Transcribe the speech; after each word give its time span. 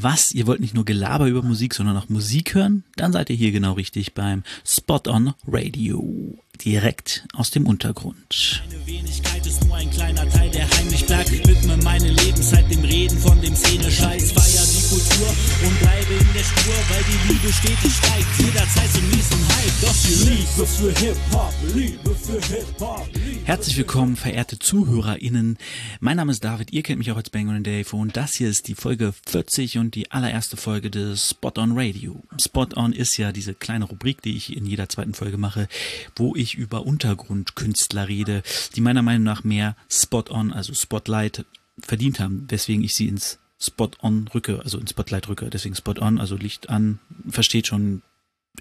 Was? 0.00 0.32
Ihr 0.32 0.46
wollt 0.46 0.60
nicht 0.60 0.74
nur 0.74 0.84
Gelaber 0.84 1.26
über 1.26 1.42
Musik, 1.42 1.74
sondern 1.74 1.96
auch 1.96 2.08
Musik 2.08 2.54
hören? 2.54 2.84
Dann 2.94 3.12
seid 3.12 3.30
ihr 3.30 3.36
hier 3.36 3.50
genau 3.50 3.72
richtig 3.72 4.14
beim 4.14 4.44
Spot 4.64 5.00
on 5.08 5.34
Radio. 5.44 6.38
Direkt 6.64 7.24
aus 7.34 7.50
dem 7.52 7.66
Untergrund. 7.66 8.62
Meine 8.68 8.86
Wenigkeit 8.86 9.46
ist 9.46 9.64
nur 9.64 9.76
ein 9.76 9.90
kleiner 9.90 10.28
Teil, 10.28 10.50
der 10.50 10.68
heimlich 10.68 11.06
bleibt. 11.06 11.30
Ich 11.30 11.46
widme 11.46 11.76
meine 11.84 12.08
Lebenszeit 12.08 12.68
dem 12.70 12.82
Reden 12.82 13.16
von 13.18 13.40
dem 13.40 13.54
Szene-Scheiß. 13.54 14.32
Feier 14.32 14.66
die 14.66 14.88
Kultur 14.88 15.28
und 15.66 15.78
bleibe 15.78 16.14
in 16.14 16.32
der 16.34 16.42
Spur, 16.42 16.74
weil 16.88 17.04
die 17.04 17.32
Liebe 17.32 17.52
stetig 17.52 17.92
steigt. 17.92 18.26
Jederzeit 18.38 18.90
zum 18.92 19.08
nächsten 19.08 19.38
Hype. 19.48 19.80
Doch 19.80 19.94
die 20.02 20.30
Liebe 20.30 20.66
für 20.66 21.06
Hip-Hop, 21.06 21.54
Liebe 21.74 22.14
für 22.14 22.40
Hip-Hop. 22.54 23.08
Herzlich 23.44 23.76
willkommen, 23.76 24.16
verehrte 24.16 24.58
ZuhörerInnen. 24.58 25.58
Mein 26.00 26.16
Name 26.16 26.32
ist 26.32 26.44
David, 26.44 26.72
ihr 26.72 26.82
kennt 26.82 26.98
mich 26.98 27.12
auch 27.12 27.16
als 27.16 27.30
Bang 27.30 27.62
Dave 27.62 27.96
und 27.96 28.16
das 28.16 28.34
hier 28.34 28.48
ist 28.48 28.68
die 28.68 28.74
Folge 28.74 29.14
40 29.26 29.78
und 29.78 29.94
die 29.94 30.10
allererste 30.10 30.56
Folge 30.56 30.90
des 30.90 31.30
Spot 31.30 31.52
On 31.56 31.72
Radio. 31.78 32.22
Spot 32.40 32.66
On 32.76 32.92
ist 32.92 33.16
ja 33.16 33.32
diese 33.32 33.54
kleine 33.54 33.84
Rubrik, 33.84 34.22
die 34.22 34.36
ich 34.36 34.56
in 34.56 34.66
jeder 34.66 34.88
zweiten 34.88 35.14
Folge 35.14 35.38
mache, 35.38 35.68
wo 36.16 36.34
ich 36.34 36.47
über 36.56 36.86
Untergrundkünstler 36.86 38.08
rede, 38.08 38.42
die 38.74 38.80
meiner 38.80 39.02
Meinung 39.02 39.24
nach 39.24 39.44
mehr 39.44 39.76
Spot 39.90 40.24
On, 40.30 40.52
also 40.52 40.72
Spotlight 40.74 41.44
verdient 41.80 42.20
haben, 42.20 42.46
weswegen 42.48 42.84
ich 42.84 42.94
sie 42.94 43.08
ins 43.08 43.38
Spot 43.60 43.90
On 44.02 44.28
rücke, 44.28 44.60
also 44.62 44.78
ins 44.78 44.90
Spotlight 44.90 45.28
rücke, 45.28 45.50
deswegen 45.50 45.74
Spot 45.74 45.94
On, 46.00 46.18
also 46.18 46.36
Licht 46.36 46.70
an, 46.70 47.00
versteht 47.28 47.66
schon, 47.66 48.02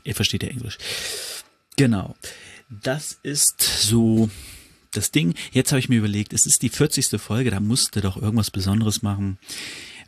ihr 0.04 0.16
versteht 0.16 0.44
ja 0.44 0.50
Englisch. 0.50 0.78
Genau. 1.76 2.16
Das 2.70 3.18
ist 3.24 3.62
so 3.62 4.30
das 4.92 5.12
Ding. 5.12 5.36
Jetzt 5.52 5.72
habe 5.72 5.80
ich 5.80 5.90
mir 5.90 6.00
überlegt, 6.00 6.34
es 6.34 6.46
ist 6.46 6.62
die 6.62 6.70
40. 6.70 7.22
Folge, 7.22 7.52
da 7.52 7.60
musste 7.60 8.02
doch 8.02 8.18
irgendwas 8.18 8.52
Besonderes 8.52 9.02
machen. 9.04 9.38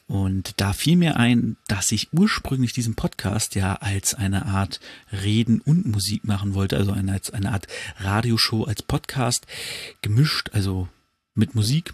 Und 0.09 0.59
da 0.59 0.73
fiel 0.73 0.97
mir 0.97 1.17
ein, 1.17 1.55
dass 1.67 1.91
ich 1.91 2.11
ursprünglich 2.11 2.73
diesen 2.73 2.95
Podcast 2.95 3.53
ja 3.53 3.75
als 3.75 4.15
eine 4.15 4.47
Art 4.47 4.79
Reden 5.11 5.61
und 5.61 5.85
Musik 5.85 6.23
machen 6.23 6.55
wollte, 6.55 6.77
also 6.77 6.91
eine, 6.91 7.13
als 7.13 7.29
eine 7.29 7.51
Art 7.51 7.67
Radioshow 7.99 8.63
als 8.63 8.81
Podcast 8.81 9.45
gemischt, 10.01 10.49
also 10.51 10.89
mit 11.35 11.53
Musik 11.53 11.93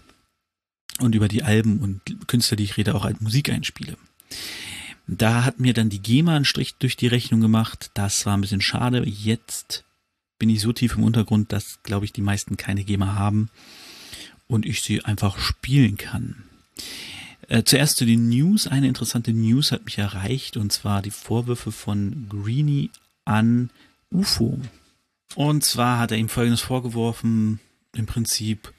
und 0.98 1.14
über 1.14 1.28
die 1.28 1.42
Alben 1.42 1.80
und 1.80 2.26
Künstler, 2.26 2.56
die 2.56 2.64
ich 2.64 2.78
rede, 2.78 2.94
auch 2.94 3.04
als 3.04 3.20
Musik 3.20 3.50
einspiele. 3.50 3.98
Da 5.06 5.44
hat 5.44 5.60
mir 5.60 5.74
dann 5.74 5.90
die 5.90 6.00
GEMA 6.00 6.36
einen 6.36 6.46
Strich 6.46 6.76
durch 6.76 6.96
die 6.96 7.08
Rechnung 7.08 7.42
gemacht. 7.42 7.90
Das 7.92 8.24
war 8.24 8.34
ein 8.34 8.40
bisschen 8.40 8.62
schade. 8.62 9.06
Jetzt 9.06 9.84
bin 10.38 10.48
ich 10.48 10.62
so 10.62 10.72
tief 10.72 10.96
im 10.96 11.04
Untergrund, 11.04 11.52
dass, 11.52 11.82
glaube 11.82 12.06
ich, 12.06 12.14
die 12.14 12.22
meisten 12.22 12.56
keine 12.56 12.82
GEMA 12.82 13.14
haben 13.14 13.50
und 14.46 14.64
ich 14.64 14.80
sie 14.80 15.04
einfach 15.04 15.38
spielen 15.38 15.98
kann. 15.98 16.44
Äh, 17.48 17.62
zuerst 17.64 17.96
zu 17.96 18.06
den 18.06 18.28
News. 18.28 18.66
Eine 18.66 18.88
interessante 18.88 19.32
News 19.32 19.72
hat 19.72 19.84
mich 19.84 19.98
erreicht 19.98 20.56
und 20.56 20.72
zwar 20.72 21.02
die 21.02 21.10
Vorwürfe 21.10 21.72
von 21.72 22.26
Greenie 22.28 22.90
an 23.24 23.70
UFO. 24.10 24.58
Und 25.34 25.64
zwar 25.64 25.98
hat 25.98 26.12
er 26.12 26.18
ihm 26.18 26.28
Folgendes 26.28 26.60
vorgeworfen, 26.60 27.60
im 27.94 28.06
Prinzip 28.06 28.72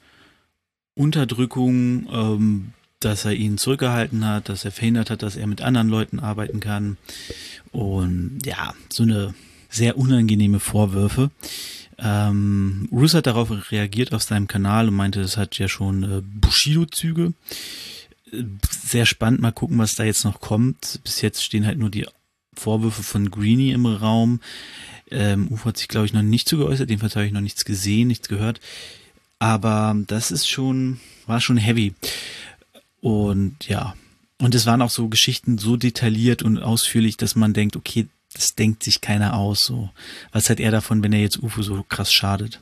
Unterdrückung, 0.94 2.08
ähm, 2.10 2.72
dass 3.00 3.24
er 3.24 3.32
ihn 3.32 3.58
zurückgehalten 3.58 4.24
hat, 4.24 4.48
dass 4.48 4.64
er 4.64 4.72
verhindert 4.72 5.10
hat, 5.10 5.22
dass 5.22 5.36
er 5.36 5.46
mit 5.46 5.60
anderen 5.60 5.88
Leuten 5.88 6.18
arbeiten 6.18 6.60
kann. 6.60 6.96
Und 7.70 8.40
ja, 8.44 8.74
so 8.88 9.04
eine 9.04 9.34
sehr 9.68 9.96
unangenehme 9.96 10.58
Vorwürfe. 10.58 11.30
Ähm, 11.98 12.88
Roos 12.90 13.14
hat 13.14 13.26
darauf 13.26 13.50
reagiert 13.70 14.12
auf 14.12 14.22
seinem 14.22 14.46
Kanal 14.46 14.88
und 14.88 14.94
meinte, 14.94 15.20
es 15.20 15.36
hat 15.36 15.58
ja 15.58 15.68
schon 15.68 16.02
äh, 16.02 16.22
Bushido-Züge 16.22 17.34
sehr 18.70 19.06
spannend. 19.06 19.40
Mal 19.40 19.52
gucken, 19.52 19.78
was 19.78 19.94
da 19.94 20.04
jetzt 20.04 20.24
noch 20.24 20.40
kommt. 20.40 21.00
Bis 21.04 21.20
jetzt 21.20 21.42
stehen 21.42 21.66
halt 21.66 21.78
nur 21.78 21.90
die 21.90 22.06
Vorwürfe 22.54 23.02
von 23.02 23.30
Greenie 23.30 23.72
im 23.72 23.86
Raum. 23.86 24.40
Ähm, 25.10 25.48
Ufa 25.50 25.66
hat 25.66 25.78
sich, 25.78 25.88
glaube 25.88 26.06
ich, 26.06 26.12
noch 26.12 26.22
nicht 26.22 26.48
zu 26.48 26.58
geäußert. 26.58 26.90
Jedenfalls 26.90 27.16
habe 27.16 27.26
ich 27.26 27.32
noch 27.32 27.40
nichts 27.40 27.64
gesehen, 27.64 28.08
nichts 28.08 28.28
gehört. 28.28 28.60
Aber 29.38 29.96
das 30.06 30.30
ist 30.30 30.48
schon, 30.48 31.00
war 31.26 31.40
schon 31.40 31.56
heavy. 31.56 31.94
Und 33.00 33.68
ja. 33.68 33.94
Und 34.40 34.54
es 34.54 34.66
waren 34.66 34.82
auch 34.82 34.90
so 34.90 35.08
Geschichten 35.08 35.58
so 35.58 35.76
detailliert 35.76 36.42
und 36.42 36.58
ausführlich, 36.58 37.16
dass 37.16 37.34
man 37.34 37.54
denkt, 37.54 37.76
okay, 37.76 38.06
das 38.34 38.54
denkt 38.54 38.82
sich 38.82 39.00
keiner 39.00 39.34
aus. 39.34 39.64
So, 39.64 39.90
was 40.32 40.50
hat 40.50 40.60
er 40.60 40.70
davon, 40.70 41.02
wenn 41.02 41.12
er 41.12 41.20
jetzt 41.20 41.42
UFO 41.42 41.62
so 41.62 41.84
krass 41.88 42.12
schadet? 42.12 42.60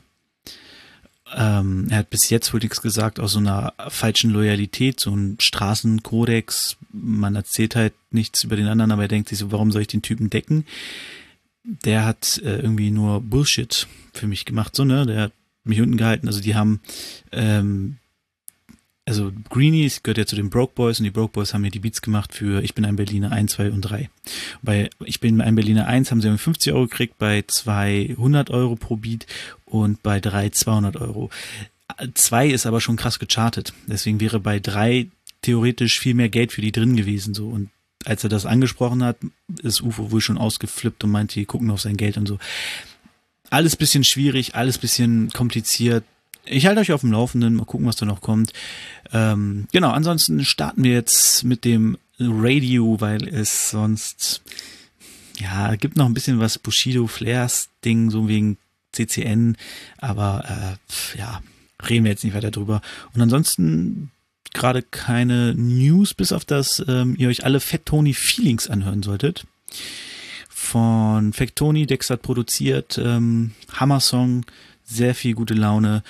Ähm, 1.35 1.87
er 1.89 1.97
hat 1.97 2.09
bis 2.09 2.29
jetzt 2.29 2.53
wohl 2.53 2.59
nichts 2.59 2.81
gesagt 2.81 3.19
aus 3.19 3.33
so 3.33 3.39
einer 3.39 3.73
falschen 3.89 4.31
Loyalität, 4.31 4.99
so 4.99 5.11
ein 5.11 5.37
Straßenkodex. 5.39 6.77
Man 6.91 7.35
erzählt 7.35 7.75
halt 7.75 7.93
nichts 8.11 8.43
über 8.43 8.55
den 8.55 8.67
anderen, 8.67 8.91
aber 8.91 9.03
er 9.03 9.07
denkt 9.07 9.29
sich 9.29 9.39
so, 9.39 9.51
warum 9.51 9.71
soll 9.71 9.81
ich 9.81 9.87
den 9.87 10.01
Typen 10.01 10.29
decken? 10.29 10.65
Der 11.63 12.05
hat 12.05 12.41
äh, 12.43 12.57
irgendwie 12.57 12.91
nur 12.91 13.21
Bullshit 13.21 13.87
für 14.13 14.27
mich 14.27 14.45
gemacht, 14.45 14.75
so, 14.75 14.85
ne? 14.85 15.05
Der 15.05 15.21
hat 15.23 15.31
mich 15.65 15.81
unten 15.81 15.97
gehalten. 15.97 16.27
Also 16.27 16.41
die 16.41 16.55
haben 16.55 16.79
ähm, 17.31 17.97
also 19.07 19.31
Greenies 19.49 20.03
gehört 20.03 20.17
ja 20.17 20.25
zu 20.25 20.35
den 20.35 20.49
Broke 20.49 20.73
Boys 20.75 20.99
und 20.99 21.05
die 21.05 21.11
Broke 21.11 21.31
Boys 21.31 21.53
haben 21.53 21.63
ja 21.63 21.71
die 21.71 21.79
Beats 21.79 22.01
gemacht 22.01 22.33
für 22.33 22.61
Ich 22.61 22.75
bin 22.75 22.85
ein 22.85 22.97
Berliner 22.97 23.31
1, 23.31 23.53
2 23.53 23.71
und 23.71 23.81
3. 23.81 24.09
Bei 24.61 24.89
Ich 25.05 25.21
bin 25.21 25.39
ein 25.39 25.55
Berliner 25.55 25.87
1 25.87 26.11
haben 26.11 26.21
sie 26.21 26.37
50 26.37 26.73
Euro 26.73 26.87
gekriegt, 26.87 27.17
bei 27.17 27.43
200 27.47 28.49
Euro 28.49 28.75
pro 28.75 28.97
Beat 28.97 29.25
und 29.65 30.03
bei 30.03 30.19
3 30.19 30.49
200 30.49 30.97
Euro. 30.97 31.29
2 32.13 32.49
ist 32.49 32.65
aber 32.65 32.81
schon 32.81 32.97
krass 32.97 33.17
gechartet, 33.17 33.73
deswegen 33.87 34.19
wäre 34.19 34.41
bei 34.41 34.59
3 34.59 35.07
theoretisch 35.41 35.99
viel 35.99 36.13
mehr 36.13 36.29
Geld 36.29 36.51
für 36.51 36.61
die 36.61 36.73
drin 36.73 36.97
gewesen 36.97 37.33
so 37.33 37.47
und 37.47 37.69
als 38.05 38.23
er 38.23 38.29
das 38.29 38.45
angesprochen 38.45 39.03
hat, 39.03 39.17
ist 39.63 39.81
UFO 39.81 40.11
wohl 40.11 40.21
schon 40.21 40.37
ausgeflippt 40.37 41.03
und 41.03 41.11
meinte, 41.11 41.35
die 41.35 41.45
gucken 41.45 41.71
auf 41.71 41.81
sein 41.81 41.97
Geld 41.97 42.17
und 42.17 42.27
so. 42.27 42.39
Alles 43.49 43.75
bisschen 43.75 44.03
schwierig, 44.03 44.55
alles 44.55 44.77
bisschen 44.77 45.29
kompliziert, 45.29 46.03
ich 46.49 46.65
halte 46.65 46.81
euch 46.81 46.91
auf 46.91 47.01
dem 47.01 47.11
Laufenden, 47.11 47.55
mal 47.55 47.65
gucken, 47.65 47.87
was 47.87 47.95
da 47.95 48.05
noch 48.05 48.21
kommt. 48.21 48.53
Ähm, 49.11 49.67
genau, 49.71 49.91
ansonsten 49.91 50.43
starten 50.45 50.83
wir 50.83 50.91
jetzt 50.91 51.43
mit 51.43 51.65
dem 51.65 51.97
Radio, 52.19 52.99
weil 52.99 53.27
es 53.27 53.69
sonst, 53.69 54.41
ja, 55.37 55.75
gibt 55.75 55.97
noch 55.97 56.05
ein 56.05 56.13
bisschen 56.13 56.39
was 56.39 56.57
Bushido 56.57 57.07
Flairs 57.07 57.69
Ding, 57.85 58.09
so 58.09 58.27
wegen 58.27 58.57
CCN, 58.93 59.57
aber 59.97 60.77
äh, 61.15 61.17
ja, 61.19 61.41
reden 61.87 62.05
wir 62.05 62.11
jetzt 62.11 62.23
nicht 62.23 62.35
weiter 62.35 62.51
drüber. 62.51 62.81
Und 63.13 63.21
ansonsten 63.21 64.11
gerade 64.53 64.81
keine 64.81 65.53
News, 65.53 66.13
bis 66.13 66.31
auf 66.31 66.45
das 66.45 66.83
ähm, 66.87 67.15
ihr 67.17 67.29
euch 67.29 67.45
alle 67.45 67.59
Fat 67.59 67.85
Tony 67.85 68.13
Feelings 68.13 68.67
anhören 68.69 69.03
solltet. 69.03 69.45
Von 70.49 71.33
Factoni, 71.33 71.85
Dex 71.85 72.09
hat 72.09 72.23
produziert, 72.23 72.99
ähm, 73.01 73.51
Hammer-Song, 73.73 74.45
sehr 74.87 75.13
viel 75.13 75.35
gute 75.35 75.53
Laune 75.53 76.03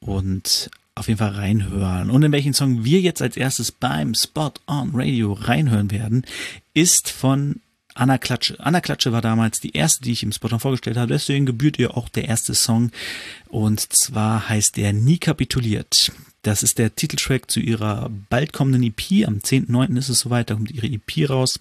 und 0.00 0.70
auf 0.94 1.08
jeden 1.08 1.18
Fall 1.18 1.30
reinhören. 1.30 2.10
Und 2.10 2.22
in 2.22 2.32
welchen 2.32 2.54
Song 2.54 2.84
wir 2.84 3.00
jetzt 3.00 3.22
als 3.22 3.36
erstes 3.36 3.72
beim 3.72 4.14
Spot 4.14 4.52
on 4.66 4.90
Radio 4.92 5.32
reinhören 5.32 5.90
werden, 5.90 6.24
ist 6.74 7.10
von 7.10 7.60
Anna 7.94 8.18
Klatsche. 8.18 8.56
Anna 8.60 8.80
Klatsche 8.80 9.12
war 9.12 9.22
damals 9.22 9.60
die 9.60 9.72
erste, 9.72 10.04
die 10.04 10.12
ich 10.12 10.22
im 10.22 10.32
Spot 10.32 10.48
on 10.52 10.60
vorgestellt 10.60 10.96
habe. 10.96 11.12
Deswegen 11.12 11.46
gebührt 11.46 11.78
ihr 11.78 11.96
auch 11.96 12.08
der 12.08 12.26
erste 12.26 12.54
Song. 12.54 12.90
Und 13.48 13.80
zwar 13.92 14.48
heißt 14.48 14.76
der 14.76 14.92
Nie 14.92 15.18
kapituliert. 15.18 16.12
Das 16.42 16.62
ist 16.62 16.78
der 16.78 16.94
Titeltrack 16.94 17.50
zu 17.50 17.60
ihrer 17.60 18.10
bald 18.30 18.52
kommenden 18.52 18.82
EP. 18.82 19.26
Am 19.26 19.38
10.9. 19.38 19.98
ist 19.98 20.08
es 20.08 20.20
soweit. 20.20 20.50
Da 20.50 20.54
kommt 20.54 20.70
ihre 20.70 20.86
EP 20.86 21.28
raus. 21.28 21.58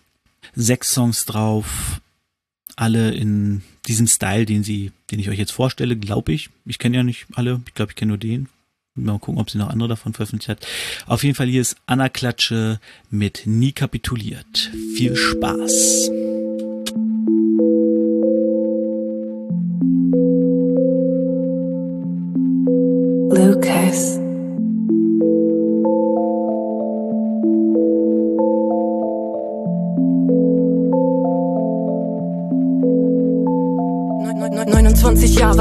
Sechs 0.55 0.93
Songs 0.93 1.25
drauf 1.25 1.99
alle 2.77 3.11
in 3.13 3.63
diesem 3.87 4.07
Style, 4.07 4.45
den 4.45 4.63
sie, 4.63 4.91
den 5.11 5.19
ich 5.19 5.29
euch 5.29 5.37
jetzt 5.37 5.51
vorstelle, 5.51 5.97
glaube 5.97 6.31
ich. 6.31 6.49
Ich 6.65 6.79
kenne 6.79 6.95
ja 6.95 7.03
nicht 7.03 7.25
alle, 7.33 7.61
ich 7.67 7.73
glaube, 7.73 7.91
ich 7.91 7.95
kenne 7.97 8.09
nur 8.09 8.17
den. 8.17 8.47
Mal 8.95 9.19
gucken, 9.19 9.39
ob 9.39 9.49
sie 9.49 9.59
noch 9.59 9.69
andere 9.69 9.89
davon 9.89 10.13
veröffentlicht 10.13 10.49
hat. 10.49 10.65
Auf 11.05 11.23
jeden 11.23 11.35
Fall 11.35 11.47
hier 11.47 11.61
ist 11.61 11.75
Anna 11.85 12.09
Klatsche 12.09 12.79
mit 13.11 13.43
Nie 13.45 13.71
kapituliert. 13.71 14.71
Viel 14.95 15.15
Spaß. 15.15 16.09
Lucas. 23.29 24.26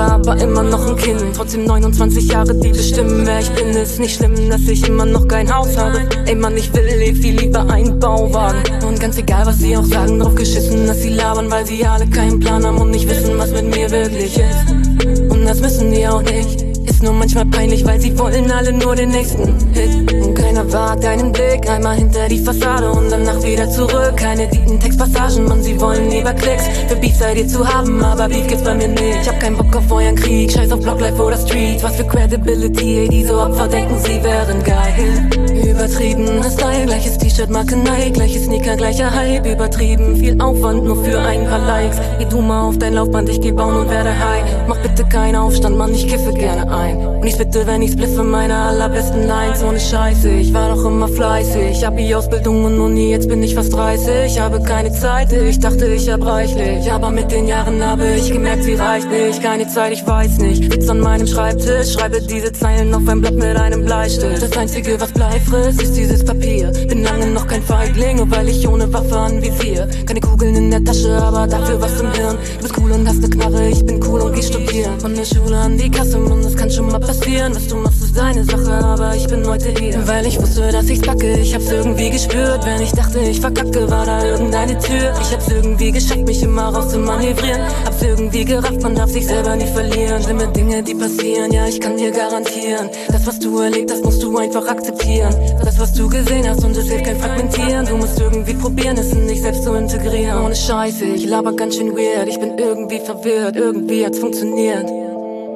Aber 0.06 0.37
immer 0.41 0.62
noch 0.62 0.87
ein 0.87 0.97
Kind. 0.97 1.23
Trotzdem 1.35 1.64
29 1.64 2.29
Jahre, 2.31 2.55
die 2.55 2.70
bestimmen, 2.70 3.26
wer 3.26 3.41
ich 3.41 3.50
bin. 3.50 3.69
Ist 3.69 3.99
nicht 3.99 4.17
schlimm, 4.17 4.35
dass 4.50 4.62
ich 4.62 4.87
immer 4.87 5.06
noch 5.06 5.26
kein 5.29 5.55
Haus 5.55 5.76
habe. 5.76 6.00
Ey 6.26 6.35
Mann, 6.35 6.56
ich 6.56 6.73
will 6.73 6.85
eh 6.85 7.14
viel 7.14 7.38
lieber 7.38 7.69
einen 7.69 7.99
Bauwagen. 7.99 8.62
Und 8.87 9.00
ganz 9.00 9.19
egal, 9.19 9.47
was 9.47 9.58
sie 9.58 9.76
auch 9.76 9.85
sagen, 9.85 10.19
drauf 10.19 10.35
geschissen, 10.35 10.87
dass 10.87 11.03
sie 11.03 11.11
labern, 11.11 11.50
weil 11.50 11.67
sie 11.67 11.85
alle 11.85 12.06
keinen 12.06 12.41
Plan 12.41 12.64
haben 12.64 12.79
und 12.79 12.91
nicht 12.91 13.08
wissen, 13.08 13.38
was 13.38 13.50
mit 13.53 13.75
mir 13.75 13.91
wirklich 13.91 14.37
ist. 14.37 15.31
Und 15.31 15.44
das 15.44 15.61
müssen 15.61 15.93
die 15.93 16.06
auch 16.06 16.23
nicht. 16.23 16.66
Ist 16.87 17.03
nur 17.03 17.12
manchmal 17.12 17.47
peinlich, 17.47 17.85
weil 17.85 18.00
sie 18.00 18.17
wollen 18.19 18.50
alle 18.50 18.73
nur 18.73 18.94
den 18.94 19.11
nächsten 19.11 19.47
Hit. 19.73 20.12
Und 20.12 20.35
keiner 20.35 20.73
wagt 20.73 21.05
einen 21.05 21.33
Blick, 21.33 21.69
einmal 21.69 21.97
hinter 21.97 22.29
die 22.29 22.38
Fassade 22.38 22.91
und 22.91 23.11
danach 23.11 23.43
wieder 23.43 23.69
zurück. 23.69 24.17
Keine 24.17 24.47
dicken 24.49 24.79
Textpassagen, 24.79 25.44
man, 25.44 25.62
sie 25.62 25.79
wollen 25.81 26.09
lieber 26.11 26.33
Klicks. 26.33 26.65
Für 26.88 26.97
Beef 26.97 27.17
seid 27.17 27.37
ihr 27.38 27.49
zu 27.49 27.67
haben, 27.67 28.03
aber 28.03 28.29
Beef 28.29 28.47
gibt's 28.47 28.65
bei 28.65 28.75
mir 28.75 28.88
nicht. 28.88 29.19
Ich 29.23 29.29
hab 29.29 29.41
keinen 29.41 29.56
Bock 29.56 29.75
auf 29.75 29.91
euren 29.91 30.15
Krieg, 30.15 30.50
scheiß 30.53 30.71
auf 30.71 30.81
Blocklife 30.81 31.23
oder 31.23 31.37
Streets. 31.37 31.83
Was 31.83 31.97
für 31.97 32.05
Credibility, 32.05 32.99
ey, 33.00 33.09
diese 33.09 33.38
Opfer 33.38 33.69
denken, 33.69 33.99
sie 33.99 34.23
wären 34.23 34.62
geil. 34.62 35.46
Übertriebener 35.76 36.50
Style, 36.50 36.87
gleiches 36.87 37.19
T-Shirt, 37.19 37.50
Marke 37.50 37.76
Nike, 37.76 38.11
gleiche 38.11 38.40
Sneaker, 38.40 38.76
gleicher 38.76 39.14
Hype. 39.14 39.46
Übertrieben, 39.46 40.17
viel 40.17 40.40
Aufwand 40.40 40.84
nur 40.84 41.05
für 41.05 41.19
ein 41.19 41.44
paar 41.44 41.58
Likes. 41.58 41.99
Geh 42.19 42.25
du 42.25 42.40
mal 42.40 42.62
auf 42.62 42.78
dein 42.78 42.94
Laufband, 42.94 43.28
ich 43.28 43.43
geh 43.43 43.52
bauen 43.52 43.76
und 43.76 43.90
werde 43.90 44.08
high. 44.08 44.43
Mach 44.67 44.78
bitte 44.78 45.05
keinen 45.05 45.37
Aufstand, 45.37 45.76
Mann, 45.76 45.93
ich 45.93 46.08
kiffe 46.08 46.32
gerne 46.32 46.75
ein. 46.75 46.96
Und 46.96 47.26
ich 47.26 47.37
bitte, 47.37 47.67
wenn 47.67 47.82
ich 47.82 47.93
spliffe, 47.93 48.23
meine 48.23 48.55
allerbesten 48.55 49.26
Lines 49.26 49.62
ohne 49.62 49.78
Scheiße. 49.78 50.31
Ich 50.31 50.55
war 50.55 50.75
doch 50.75 50.82
immer 50.87 51.08
fleißig, 51.08 51.84
hab 51.84 51.99
die 51.99 52.14
Ausbildung 52.14 52.64
und 52.64 52.81
Uni, 52.81 53.11
jetzt 53.11 53.28
bin 53.28 53.43
ich 53.43 53.55
fast 53.55 53.75
30. 53.75 54.40
Habe 54.40 54.62
keine 54.62 54.93
Zeit, 54.93 55.31
ich 55.31 55.61
dachte, 55.61 55.88
ich 55.88 56.11
hab 56.11 56.25
reichlich. 56.25 56.90
Aber 56.90 57.11
mit 57.11 57.31
den 57.31 57.49
Jahren 57.49 57.84
habe 57.84 58.06
ich 58.17 58.32
gemerkt, 58.32 58.64
sie 58.64 58.75
reicht 58.75 59.11
nicht. 59.11 59.43
Keine 59.43 59.69
Zeit, 59.69 59.93
ich 59.93 60.06
weiß 60.06 60.38
nicht. 60.38 60.73
Sitz 60.73 60.88
an 60.88 61.00
meinem 61.00 61.26
Schreibtisch, 61.26 61.93
schreibe 61.93 62.23
diese 62.23 62.50
Zeilen 62.52 62.94
auf 62.94 63.06
ein 63.06 63.20
Blatt 63.20 63.34
mit 63.34 63.58
einem 63.58 63.84
Bleistift. 63.84 64.40
Das 64.40 64.56
einzige, 64.56 64.99
was 64.99 65.12
bleibt 65.12 65.52
frisst, 65.67 65.83
ist 65.83 65.97
dieses 65.97 66.25
Papier. 66.25 66.71
Bin 66.89 67.03
lange 67.03 67.27
noch 67.27 67.47
kein 67.47 67.63
Feigling, 67.63 68.17
nur 68.19 68.31
weil 68.31 68.49
ich 68.49 68.67
ohne 68.69 68.93
Waffe 68.93 69.17
anvisier. 69.17 69.89
Keine 70.07 70.21
Kugeln 70.37 70.56
in 70.56 70.71
der 70.71 70.85
Tasche, 70.85 71.17
aber 71.17 71.47
dafür 71.47 71.81
was 71.81 71.99
im 71.99 72.12
Hirn. 72.12 72.37
Du 72.56 72.62
bist 72.62 72.75
cool 72.79 72.93
und 72.93 73.09
hast 73.09 73.23
ne 73.23 73.31
Knarre, 73.31 73.69
ich 73.69 73.87
bin 73.87 74.05
cool 74.06 74.21
und 74.21 74.35
geh 74.35 74.43
studieren. 74.43 75.00
Von 75.00 75.15
der 75.15 75.25
Schule 75.25 75.56
an 75.56 75.79
die 75.79 75.91
Kasse, 75.91 76.19
Mann, 76.19 76.43
das 76.43 76.55
kann 76.55 76.71
schon 76.71 76.91
mal 76.91 77.00
passieren. 77.00 77.55
Was 77.55 77.67
du 77.69 77.77
machst, 77.77 78.03
ist 78.03 78.15
deine 78.15 78.44
Sache, 78.44 78.73
aber 78.73 79.17
ich 79.17 79.27
bin 79.29 79.47
heute 79.49 79.71
hier. 79.81 80.06
Weil 80.06 80.27
ich 80.27 80.38
wusste, 80.38 80.71
dass 80.71 80.91
ich's 80.91 81.00
packe, 81.00 81.38
ich 81.38 81.55
hab's 81.55 81.71
irgendwie 81.71 82.11
gespürt. 82.11 82.67
Wenn 82.67 82.83
ich 82.83 82.93
dachte, 82.93 83.21
ich 83.21 83.41
verkacke, 83.41 83.91
war 83.91 84.05
da 84.05 84.27
irgendeine 84.27 84.79
Tür. 84.79 85.15
Ich 85.23 85.33
hab's 85.33 85.49
irgendwie 85.49 85.91
geschafft, 85.91 86.27
mich 86.27 86.43
immer 86.43 86.65
raus 86.65 86.91
zu 86.91 86.99
manövrieren. 86.99 87.62
Hab's 87.87 88.03
irgendwie 88.03 88.44
gerafft, 88.44 88.83
man 88.83 88.94
darf 88.94 89.11
sich 89.11 89.27
selber 89.27 89.56
nie 89.56 89.67
verlieren. 89.69 90.23
Schlimme 90.23 90.49
Dinge, 90.49 90.83
die 90.83 90.94
passieren, 90.94 91.50
ja, 91.50 91.67
ich 91.67 91.81
kann 91.81 91.97
dir 91.97 92.11
garantieren. 92.11 92.91
Das, 93.09 93.27
was 93.27 93.38
du 93.38 93.59
erlebt 93.61 93.91
hast, 93.91 94.05
musst 94.05 94.23
du 94.23 94.37
einfach 94.37 94.69
akzeptieren. 94.69 95.35
Das, 95.65 95.79
was 95.79 95.94
du 95.94 96.11
gesehen 96.11 96.47
hast, 96.47 96.62
und 96.62 96.77
es 96.77 96.88
hilft 96.88 97.06
kein 97.06 97.19
Fragmentieren. 97.19 97.87
Du 97.87 97.97
musst 97.97 98.21
irgendwie 98.21 98.53
probieren, 98.53 98.99
es 98.99 99.12
in 99.12 99.27
dich 99.27 99.41
selbst 99.41 99.65
zu 99.65 99.73
integrieren. 99.73 100.25
Ohne 100.34 100.56
Scheiße, 100.56 101.05
ich 101.05 101.26
laber 101.26 101.55
ganz 101.55 101.76
schön 101.76 101.93
weird. 101.96 102.28
Ich 102.28 102.40
bin 102.40 102.58
irgendwie 102.58 102.99
verwirrt, 102.99 103.56
irgendwie 103.56 104.05
hat's 104.05 104.19
funktioniert. 104.19 104.90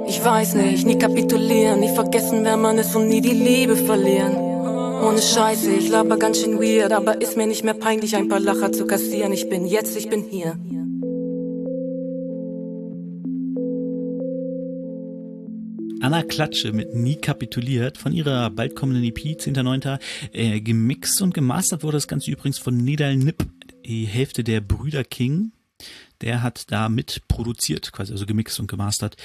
Ich 0.07 0.25
weiß 0.25 0.55
nicht, 0.55 0.87
nie 0.87 0.99
kapitulieren, 0.99 1.81
nie 1.81 1.95
vergessen, 1.95 2.45
wer 2.45 2.57
man 2.57 2.79
ist 2.79 2.95
und 2.95 3.09
nie 3.09 3.21
die 3.21 3.31
Liebe 3.31 3.77
verlieren. 3.77 4.37
Ohne 4.37 5.21
Scheiße, 5.21 5.73
ich 5.73 5.89
laber 5.89 6.19
ganz 6.19 6.41
schön 6.41 6.59
weird, 6.59 6.93
aber 6.93 7.21
ist 7.21 7.37
mir 7.37 7.47
nicht 7.47 7.65
mehr 7.65 7.75
peinlich, 7.75 8.15
ein 8.17 8.29
paar 8.29 8.41
Lacher 8.41 8.71
zu 8.71 8.87
kassieren. 8.87 9.33
Ich 9.33 9.49
bin 9.49 9.67
jetzt, 9.67 9.97
ich 9.97 10.09
bin 10.09 10.23
hier. 10.23 10.57
Anna 16.03 16.23
Klatsche 16.23 16.73
mit 16.73 16.95
Nie 16.95 17.17
kapituliert 17.17 17.99
von 17.99 18.13
ihrer 18.13 18.49
bald 18.49 18.75
kommenden 18.75 19.05
EP 19.05 19.19
10.9. 19.19 19.99
Äh, 20.33 20.61
gemixt 20.61 21.21
und 21.21 21.35
gemastert 21.35 21.83
wurde 21.83 21.99
das 21.99 22.09
Ganze 22.09 22.31
übrigens 22.31 22.59
von 22.59 22.75
Nidal 22.77 23.17
Nip, 23.17 23.45
die 23.91 24.07
Hälfte 24.07 24.45
der 24.45 24.61
Brüder 24.61 25.03
King. 25.03 25.53
Der 26.21 26.43
hat 26.43 26.71
da 26.71 26.89
mit 26.89 27.23
produziert, 27.27 27.91
quasi 27.93 28.13
also 28.13 28.25
gemixt 28.25 28.61
und 28.61 28.69
gemastert. 28.69 29.17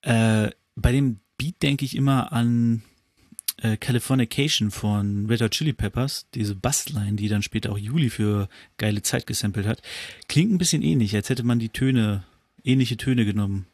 Äh, 0.00 0.50
bei 0.74 0.90
dem 0.90 1.20
Beat 1.36 1.62
denke 1.62 1.84
ich 1.84 1.94
immer 1.94 2.32
an 2.32 2.82
äh, 3.58 3.76
Californication 3.76 4.70
von 4.70 5.26
Red 5.26 5.42
Hot 5.42 5.52
Chili 5.52 5.72
Peppers, 5.72 6.26
diese 6.34 6.56
Bassline, 6.56 7.14
die 7.14 7.28
dann 7.28 7.42
später 7.42 7.70
auch 7.70 7.78
Juli 7.78 8.10
für 8.10 8.48
geile 8.78 9.02
Zeit 9.02 9.26
gesampelt 9.26 9.66
hat. 9.66 9.82
Klingt 10.28 10.50
ein 10.50 10.58
bisschen 10.58 10.82
ähnlich, 10.82 11.14
als 11.14 11.28
hätte 11.28 11.44
man 11.44 11.58
die 11.58 11.68
Töne, 11.68 12.24
ähnliche 12.64 12.96
Töne 12.96 13.24
genommen. 13.24 13.66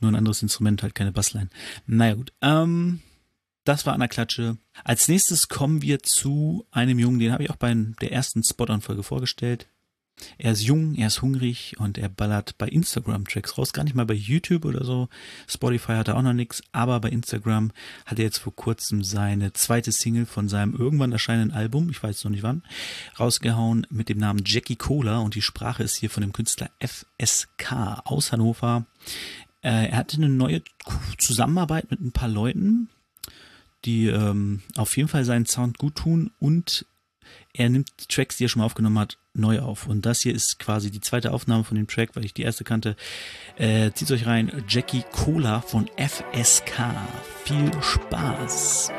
Nur 0.00 0.12
ein 0.12 0.16
anderes 0.16 0.42
Instrument, 0.42 0.82
halt 0.82 0.94
keine 0.94 1.10
Bassline. 1.10 1.48
Naja 1.86 2.14
gut, 2.14 2.32
ähm, 2.40 3.00
das 3.68 3.84
war 3.84 3.92
Anna 3.92 4.08
Klatsche. 4.08 4.56
Als 4.82 5.08
nächstes 5.08 5.48
kommen 5.48 5.82
wir 5.82 6.02
zu 6.02 6.66
einem 6.70 6.98
Jungen, 6.98 7.18
den 7.18 7.32
habe 7.32 7.42
ich 7.42 7.50
auch 7.50 7.56
bei 7.56 7.74
der 8.00 8.12
ersten 8.12 8.42
Spot-On-Folge 8.42 9.02
vorgestellt. 9.02 9.68
Er 10.38 10.52
ist 10.52 10.62
jung, 10.62 10.94
er 10.94 11.08
ist 11.08 11.22
hungrig 11.22 11.76
und 11.78 11.98
er 11.98 12.08
ballert 12.08 12.56
bei 12.58 12.66
Instagram 12.66 13.26
Tracks 13.26 13.56
raus, 13.56 13.72
gar 13.72 13.84
nicht 13.84 13.94
mal 13.94 14.06
bei 14.06 14.14
YouTube 14.14 14.64
oder 14.64 14.84
so. 14.84 15.08
Spotify 15.46 15.92
hat 15.92 16.08
er 16.08 16.16
auch 16.16 16.22
noch 16.22 16.32
nichts, 16.32 16.62
aber 16.72 16.98
bei 16.98 17.10
Instagram 17.10 17.70
hat 18.06 18.18
er 18.18 18.24
jetzt 18.24 18.38
vor 18.38 18.56
kurzem 18.56 19.04
seine 19.04 19.52
zweite 19.52 19.92
Single 19.92 20.26
von 20.26 20.48
seinem 20.48 20.74
irgendwann 20.74 21.12
erscheinenden 21.12 21.56
Album, 21.56 21.90
ich 21.90 22.02
weiß 22.02 22.24
noch 22.24 22.30
nicht 22.30 22.42
wann, 22.42 22.62
rausgehauen 23.20 23.86
mit 23.90 24.08
dem 24.08 24.18
Namen 24.18 24.42
Jackie 24.44 24.76
Cola 24.76 25.18
und 25.18 25.34
die 25.34 25.42
Sprache 25.42 25.82
ist 25.82 25.94
hier 25.94 26.10
von 26.10 26.22
dem 26.22 26.32
Künstler 26.32 26.70
FSK 26.80 28.00
aus 28.04 28.32
Hannover. 28.32 28.86
Äh, 29.62 29.90
er 29.90 29.98
hatte 29.98 30.16
eine 30.16 30.30
neue 30.30 30.62
Zusammenarbeit 31.18 31.90
mit 31.90 32.00
ein 32.00 32.12
paar 32.12 32.28
Leuten, 32.28 32.88
die 33.88 34.06
ähm, 34.06 34.60
auf 34.76 34.96
jeden 34.98 35.08
Fall 35.08 35.24
seinen 35.24 35.46
Sound 35.46 35.78
gut 35.78 35.94
tun 35.96 36.30
und 36.38 36.84
er 37.54 37.70
nimmt 37.70 37.90
Tracks, 38.08 38.36
die 38.36 38.44
er 38.44 38.48
schon 38.48 38.60
mal 38.60 38.66
aufgenommen 38.66 38.98
hat, 38.98 39.18
neu 39.32 39.60
auf. 39.60 39.86
Und 39.86 40.04
das 40.04 40.20
hier 40.20 40.34
ist 40.34 40.58
quasi 40.58 40.90
die 40.90 41.00
zweite 41.00 41.32
Aufnahme 41.32 41.64
von 41.64 41.76
dem 41.76 41.86
Track, 41.86 42.10
weil 42.14 42.24
ich 42.24 42.34
die 42.34 42.42
erste 42.42 42.64
kannte. 42.64 42.96
Äh, 43.56 43.92
zieht 43.92 44.10
euch 44.10 44.26
rein, 44.26 44.64
Jackie 44.68 45.04
Cola 45.12 45.60
von 45.62 45.88
FSK. 45.96 46.94
Viel 47.44 47.70
Spaß. 47.82 48.92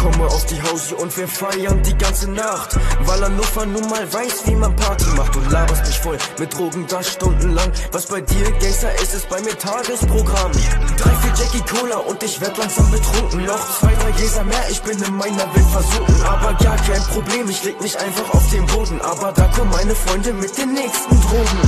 Komme 0.00 0.26
auf 0.28 0.46
die 0.46 0.62
Hause 0.62 0.96
und 0.96 1.14
wir 1.14 1.28
feiern 1.28 1.82
die 1.82 1.94
ganze 1.98 2.30
Nacht. 2.30 2.74
Weil 3.04 3.22
Hannover 3.22 3.66
nun 3.66 3.86
mal 3.90 4.10
weiß, 4.10 4.46
wie 4.46 4.54
man 4.54 4.74
Party 4.74 5.04
macht. 5.14 5.36
Und 5.36 5.50
laberst 5.52 5.86
mich 5.86 5.98
voll 5.98 6.16
mit 6.38 6.54
Drogen 6.54 6.86
da 6.88 7.02
stundenlang. 7.02 7.70
Was 7.92 8.06
bei 8.06 8.22
dir 8.22 8.50
Gangster 8.52 8.94
ist, 9.02 9.12
ist 9.12 9.28
bei 9.28 9.38
mir 9.42 9.58
Tagesprogramm. 9.58 10.52
Drei, 10.96 11.10
vier 11.16 11.32
Jackie 11.36 11.64
Cola 11.68 11.98
und 11.98 12.22
ich 12.22 12.40
werd 12.40 12.56
langsam 12.56 12.90
betrunken. 12.90 13.44
Noch 13.44 13.78
zwei, 13.78 13.94
drei 13.94 14.12
Gläser 14.12 14.44
mehr, 14.44 14.64
ich 14.70 14.80
bin 14.80 15.02
in 15.02 15.16
meiner 15.16 15.54
Welt 15.54 15.70
versunken. 15.70 16.22
Aber 16.22 16.54
gar 16.54 16.76
kein 16.76 17.02
Problem, 17.02 17.50
ich 17.50 17.62
leg 17.64 17.78
mich 17.82 17.98
einfach 17.98 18.32
auf 18.32 18.50
den 18.50 18.64
Boden. 18.66 19.02
Aber 19.02 19.32
da 19.32 19.44
kommen 19.48 19.70
meine 19.70 19.94
Freunde 19.94 20.32
mit 20.32 20.56
den 20.56 20.72
nächsten 20.72 21.20
Drogen. 21.20 21.60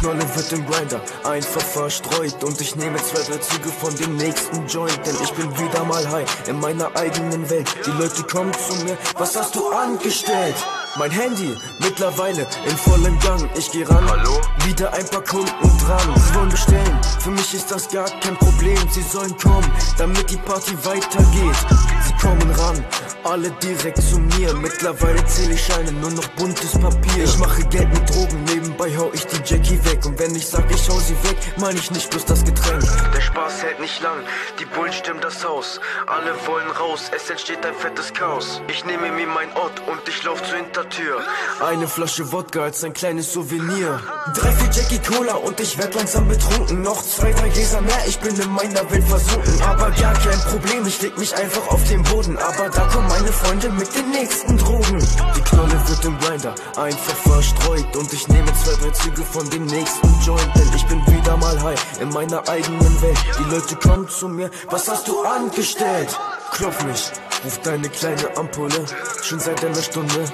Knolle 0.00 0.22
wird 0.36 0.52
im 0.52 0.64
Grinder 0.66 1.00
einfach 1.24 1.60
verstreut. 1.60 2.42
Und 2.44 2.60
ich 2.60 2.76
nehme 2.76 2.96
zwei, 2.98 3.22
drei 3.22 3.38
Züge 3.38 3.68
von 3.68 3.94
dem 3.96 4.16
nächsten 4.16 4.66
Joint. 4.66 5.00
Denn 5.04 5.16
ich 5.22 5.32
bin 5.32 5.50
wieder 5.58 5.84
mal 5.84 6.08
high 6.10 6.48
in 6.48 6.60
meiner 6.60 6.94
eigenen 6.96 7.48
Welt. 7.50 7.68
Die 7.84 7.90
Leute 7.90 8.22
kommen 8.22 8.52
zu 8.54 8.84
mir, 8.84 8.96
was 9.16 9.36
hast 9.36 9.54
du 9.54 9.68
angestellt? 9.70 10.56
Mein 10.98 11.12
Handy 11.12 11.54
mittlerweile 11.78 12.44
in 12.66 12.76
vollem 12.76 13.16
Gang. 13.20 13.48
Ich 13.56 13.70
geh 13.70 13.84
ran, 13.84 14.04
Hallo? 14.10 14.40
wieder 14.64 14.92
ein 14.92 15.08
paar 15.08 15.22
Kunden 15.22 15.78
dran. 15.78 16.14
Sie 16.16 16.34
wollen 16.34 16.48
bestellen, 16.48 17.00
für 17.20 17.30
mich 17.30 17.54
ist 17.54 17.70
das 17.70 17.88
gar 17.88 18.08
kein 18.20 18.36
Problem. 18.36 18.76
Sie 18.90 19.02
sollen 19.02 19.36
kommen, 19.38 19.70
damit 19.96 20.28
die 20.28 20.36
Party 20.38 20.76
weitergeht. 20.84 21.56
Sie 22.04 22.12
kommen 22.20 22.50
ran, 22.50 22.84
alle 23.22 23.50
direkt 23.62 24.02
zu 24.02 24.18
mir. 24.18 24.52
Mittlerweile 24.54 25.24
zähle 25.26 25.54
ich 25.54 25.64
Scheine, 25.64 25.92
nur 25.92 26.10
noch 26.10 26.26
buntes 26.30 26.72
Papier. 26.72 27.24
Ich 27.24 27.38
mache 27.38 27.62
Geld 27.66 27.88
mit 27.94 28.10
Drogen, 28.10 28.42
nebenbei 28.44 28.90
hau 28.96 29.10
ich 29.12 29.24
die 29.26 29.40
Jackie 29.44 29.82
weg. 29.84 30.04
Und 30.04 30.18
wenn 30.18 30.34
ich 30.34 30.48
sag, 30.48 30.68
ich 30.70 30.88
hau 30.88 30.98
sie 30.98 31.16
weg, 31.22 31.36
meine 31.58 31.78
ich 31.78 31.92
nicht 31.92 32.10
bloß 32.10 32.24
das 32.24 32.44
Getränk. 32.44 32.82
Der 33.14 33.20
Spaß 33.20 33.62
hält 33.62 33.78
nicht 33.80 34.02
lang, 34.02 34.18
die 34.58 34.64
Bullen 34.64 34.92
stimmen 34.92 35.20
das 35.20 35.44
Haus. 35.46 35.80
Alle 36.06 36.34
wollen 36.46 36.70
raus, 36.72 37.10
es 37.14 37.30
entsteht 37.30 37.64
ein 37.64 37.74
fettes 37.74 38.12
Chaos. 38.12 38.60
Ich 38.68 38.84
nehme 38.84 39.10
mir 39.12 39.26
mein 39.28 39.52
Ort 39.54 39.80
und 39.86 40.00
ich 40.08 40.24
lauf 40.24 40.42
zur 40.42 40.58
Hintertür. 40.88 41.20
Eine 41.60 41.88
Flasche 41.88 42.30
Wodka 42.32 42.62
als 42.62 42.84
ein 42.84 42.92
kleines 42.92 43.32
Souvenir. 43.32 44.00
Drei, 44.34 44.52
vier 44.52 44.70
Jackie 44.70 44.98
Cola 44.98 45.34
und 45.34 45.58
ich 45.60 45.76
werd 45.78 45.94
langsam 45.94 46.28
betrunken. 46.28 46.82
Noch 46.82 47.02
zwei, 47.02 47.32
drei 47.32 47.48
Gläser 47.48 47.80
mehr, 47.80 48.06
ich 48.06 48.18
bin 48.20 48.38
in 48.38 48.50
meiner 48.50 48.90
Welt 48.90 49.04
versunken. 49.04 49.60
Aber 49.62 49.90
gar 49.90 50.14
kein 50.14 50.38
Problem, 50.40 50.86
ich 50.86 51.00
leg 51.02 51.16
mich 51.18 51.34
einfach 51.34 51.66
auf 51.68 51.82
den 51.88 52.02
Boden. 52.04 52.38
Aber 52.38 52.68
da 52.68 52.86
kommen 52.88 53.08
meine 53.08 53.32
Freunde 53.32 53.70
mit 53.70 53.94
den 53.94 54.10
nächsten 54.10 54.56
Drogen. 54.56 54.98
Die 55.36 55.40
Knolle 55.42 55.88
wird 55.88 56.04
im 56.04 56.18
Grinder 56.18 56.54
einfach 56.76 57.16
verstreut. 57.16 57.96
Und 57.96 58.12
ich 58.12 58.28
nehme 58.28 58.52
zwei, 58.54 58.82
drei 58.82 58.90
Züge 58.90 59.22
von 59.22 59.48
dem 59.50 59.66
nächsten 59.66 60.20
Joint. 60.24 60.50
Denn 60.54 60.72
ich 60.74 60.86
bin 60.86 61.06
wieder 61.06 61.36
mal 61.36 61.60
high 61.62 62.00
in 62.00 62.08
meiner 62.10 62.48
eigenen 62.48 63.02
Welt. 63.02 63.18
Die 63.38 63.54
Leute 63.54 63.76
kommen 63.76 64.08
zu 64.08 64.28
mir, 64.28 64.50
was 64.70 64.88
hast 64.88 65.08
du 65.08 65.22
angestellt? 65.22 66.16
Klopf 66.52 66.82
mich, 66.84 67.10
ruf 67.44 67.58
deine 67.62 67.88
kleine 67.88 68.36
Ampulle. 68.36 68.84
Schon 69.22 69.38
seit 69.38 69.62
einer 69.64 69.82
Stunde 69.82 70.24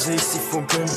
seh 0.00 0.14
ich 0.14 0.22
sie 0.22 0.38
funkeln. 0.38 0.90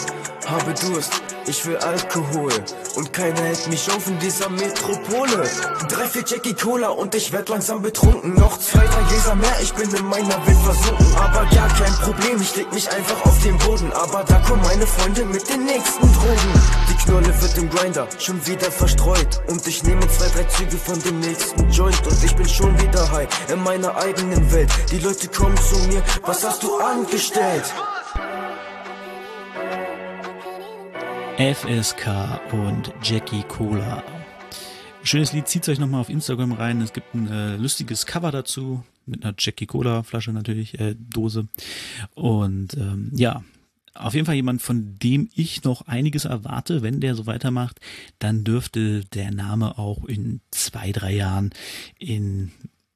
Habe 0.48 0.74
Durst, 0.74 1.12
ich 1.46 1.66
will 1.66 1.78
Alkohol 1.78 2.52
und 2.96 3.12
keiner 3.14 3.42
hält 3.42 3.68
mich 3.68 3.90
auf 3.92 4.08
in 4.08 4.18
dieser 4.20 4.50
Metropole. 4.50 5.50
Drei, 5.90 6.08
vier 6.08 6.24
Jackie 6.26 6.54
Cola 6.54 6.90
und 6.90 7.14
ich 7.16 7.32
werd 7.32 7.50
langsam 7.50 7.82
betrunken. 7.82 8.34
Noch 8.36 8.58
zwei, 8.60 8.86
drei 8.86 9.04
Gläser 9.10 9.36
mehr, 9.36 9.56
ich 9.62 9.74
bin 9.74 9.94
in 9.94 10.06
meiner 10.06 10.46
Welt 10.46 10.58
versunken. 10.64 11.16
Aber 11.18 11.46
gar 11.46 11.68
kein 11.70 11.94
Problem, 11.94 12.42
ich 12.42 12.56
leg 12.56 12.72
mich 12.74 12.90
einfach 12.90 13.26
auf 13.26 13.42
den 13.44 13.58
Boden. 13.58 13.92
Aber 13.94 14.24
da 14.24 14.40
kommen 14.40 14.62
meine 14.64 14.88
Freunde 14.88 15.26
mit 15.26 15.50
den 15.50 15.66
nächsten 15.66 16.14
Drogen. 16.14 16.54
Die 16.90 17.06
Knolle 17.06 17.42
wird 17.42 17.58
im 17.58 17.70
Grinder 17.70 18.08
schon 18.20 18.46
wieder 18.46 18.72
verstreut. 18.72 19.42
Und 19.48 19.66
ich 19.68 19.84
nehme 19.84 20.08
zwei, 20.10 20.28
drei 20.30 20.44
Züge 20.46 20.78
von 20.78 21.02
dem 21.04 21.20
nächsten 21.20 21.70
Joint. 21.72 22.08
Und 22.08 22.24
ich 22.24 22.36
bin 22.36 22.48
schon 22.48 22.78
wieder 22.80 23.12
high 23.12 23.28
in 23.50 23.64
meiner 23.64 23.96
eigenen 23.98 24.52
Welt. 24.52 24.70
Die 24.92 25.00
Leute 25.00 25.28
kommen 25.28 25.58
zu 25.58 25.78
mir, 25.88 26.02
was 26.26 26.44
hast 26.44 26.64
du 26.64 26.78
angestellt? 26.80 27.74
FSK 31.38 32.42
und 32.52 32.94
Jackie 33.02 33.42
Cola. 33.42 34.04
Schönes 35.02 35.34
Lied, 35.34 35.48
zieht 35.48 35.68
euch 35.68 35.80
nochmal 35.80 36.02
auf 36.02 36.10
Instagram 36.10 36.52
rein. 36.52 36.80
Es 36.80 36.94
gibt 36.94 37.16
ein 37.16 37.28
äh, 37.28 37.56
lustiges 37.56 38.06
Cover 38.06 38.32
dazu, 38.32 38.84
mit 39.08 39.26
einer 39.26 39.34
Jackie 39.40 39.66
Cola 39.66 40.04
Flasche 40.04 40.32
natürlich, 40.32 40.80
äh, 40.80 40.96
Dose. 40.96 41.48
Und 42.14 42.76
ähm, 42.76 43.10
ja, 43.16 43.44
auf 43.96 44.14
jeden 44.14 44.28
Fall 44.28 44.36
jemand, 44.36 44.62
von 44.62 45.00
dem 45.00 45.28
ich 45.34 45.64
noch 45.64 45.88
einiges 45.88 46.26
erwarte. 46.26 46.84
Wenn 46.84 47.00
der 47.00 47.16
so 47.16 47.26
weitermacht, 47.26 47.80
dann 48.20 48.44
dürfte 48.44 49.04
der 49.06 49.32
Name 49.32 49.80
auch 49.80 50.06
in 50.06 50.42
zwei, 50.52 50.92
drei 50.92 51.14
Jahren 51.14 51.50
in 51.98 52.52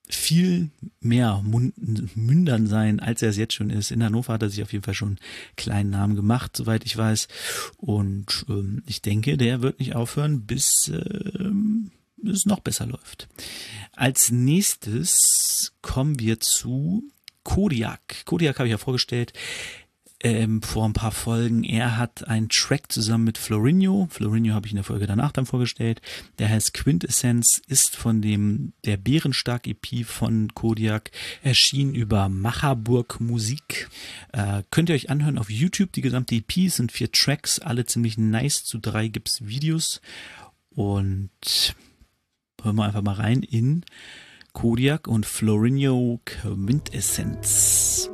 viel 0.09 0.69
mehr 0.99 1.43
Mündern 1.43 2.67
sein, 2.67 2.99
als 2.99 3.21
er 3.21 3.29
es 3.29 3.37
jetzt 3.37 3.53
schon 3.53 3.69
ist. 3.69 3.91
In 3.91 4.03
Hannover 4.03 4.33
hat 4.33 4.41
er 4.41 4.49
sich 4.49 4.63
auf 4.63 4.71
jeden 4.71 4.83
Fall 4.83 4.93
schon 4.93 5.09
einen 5.09 5.19
kleinen 5.55 5.89
Namen 5.89 6.15
gemacht, 6.15 6.55
soweit 6.55 6.85
ich 6.85 6.95
weiß. 6.95 7.27
Und 7.77 8.45
ähm, 8.49 8.83
ich 8.85 9.01
denke, 9.01 9.37
der 9.37 9.61
wird 9.61 9.79
nicht 9.79 9.95
aufhören, 9.95 10.45
bis 10.45 10.89
ähm, 10.89 11.91
es 12.25 12.45
noch 12.45 12.59
besser 12.59 12.85
läuft. 12.85 13.27
Als 13.93 14.31
nächstes 14.31 15.73
kommen 15.81 16.19
wir 16.19 16.39
zu 16.39 17.03
Kodiak. 17.43 18.25
Kodiak 18.25 18.59
habe 18.59 18.67
ich 18.67 18.71
ja 18.71 18.77
vorgestellt 18.77 19.33
ähm, 20.23 20.61
vor 20.61 20.85
ein 20.85 20.93
paar 20.93 21.11
Folgen. 21.11 21.63
Er 21.63 21.97
hat 21.97 22.27
einen 22.27 22.49
Track 22.49 22.91
zusammen 22.91 23.25
mit 23.25 23.37
Florinho. 23.37 24.07
Florinho 24.09 24.53
habe 24.53 24.65
ich 24.65 24.71
in 24.71 24.77
der 24.77 24.83
Folge 24.83 25.07
danach 25.07 25.31
dann 25.31 25.45
vorgestellt. 25.45 26.01
Der 26.39 26.49
heißt 26.49 26.73
Quintessence, 26.73 27.61
ist 27.67 27.95
von 27.95 28.21
dem 28.21 28.73
der 28.85 28.97
Bärenstark 28.97 29.67
EP 29.67 30.05
von 30.05 30.53
Kodiak 30.53 31.11
erschien 31.43 31.93
über 31.93 32.29
Macherburg 32.29 33.19
Musik. 33.19 33.89
Äh, 34.33 34.63
könnt 34.71 34.89
ihr 34.89 34.95
euch 34.95 35.09
anhören 35.09 35.37
auf 35.37 35.49
YouTube. 35.49 35.91
Die 35.93 36.01
gesamte 36.01 36.35
EP 36.35 36.69
sind 36.69 36.91
vier 36.91 37.11
Tracks, 37.11 37.59
alle 37.59 37.85
ziemlich 37.85 38.17
nice. 38.17 38.63
Zu 38.63 38.79
drei 38.79 39.07
gibt's 39.07 39.45
Videos 39.45 40.01
und 40.71 41.75
hören 42.63 42.75
wir 42.75 42.85
einfach 42.85 43.03
mal 43.03 43.13
rein 43.13 43.43
in 43.43 43.85
Kodiak 44.53 45.07
und 45.07 45.27
Florinho 45.27 46.19
Quintessence. 46.25 48.09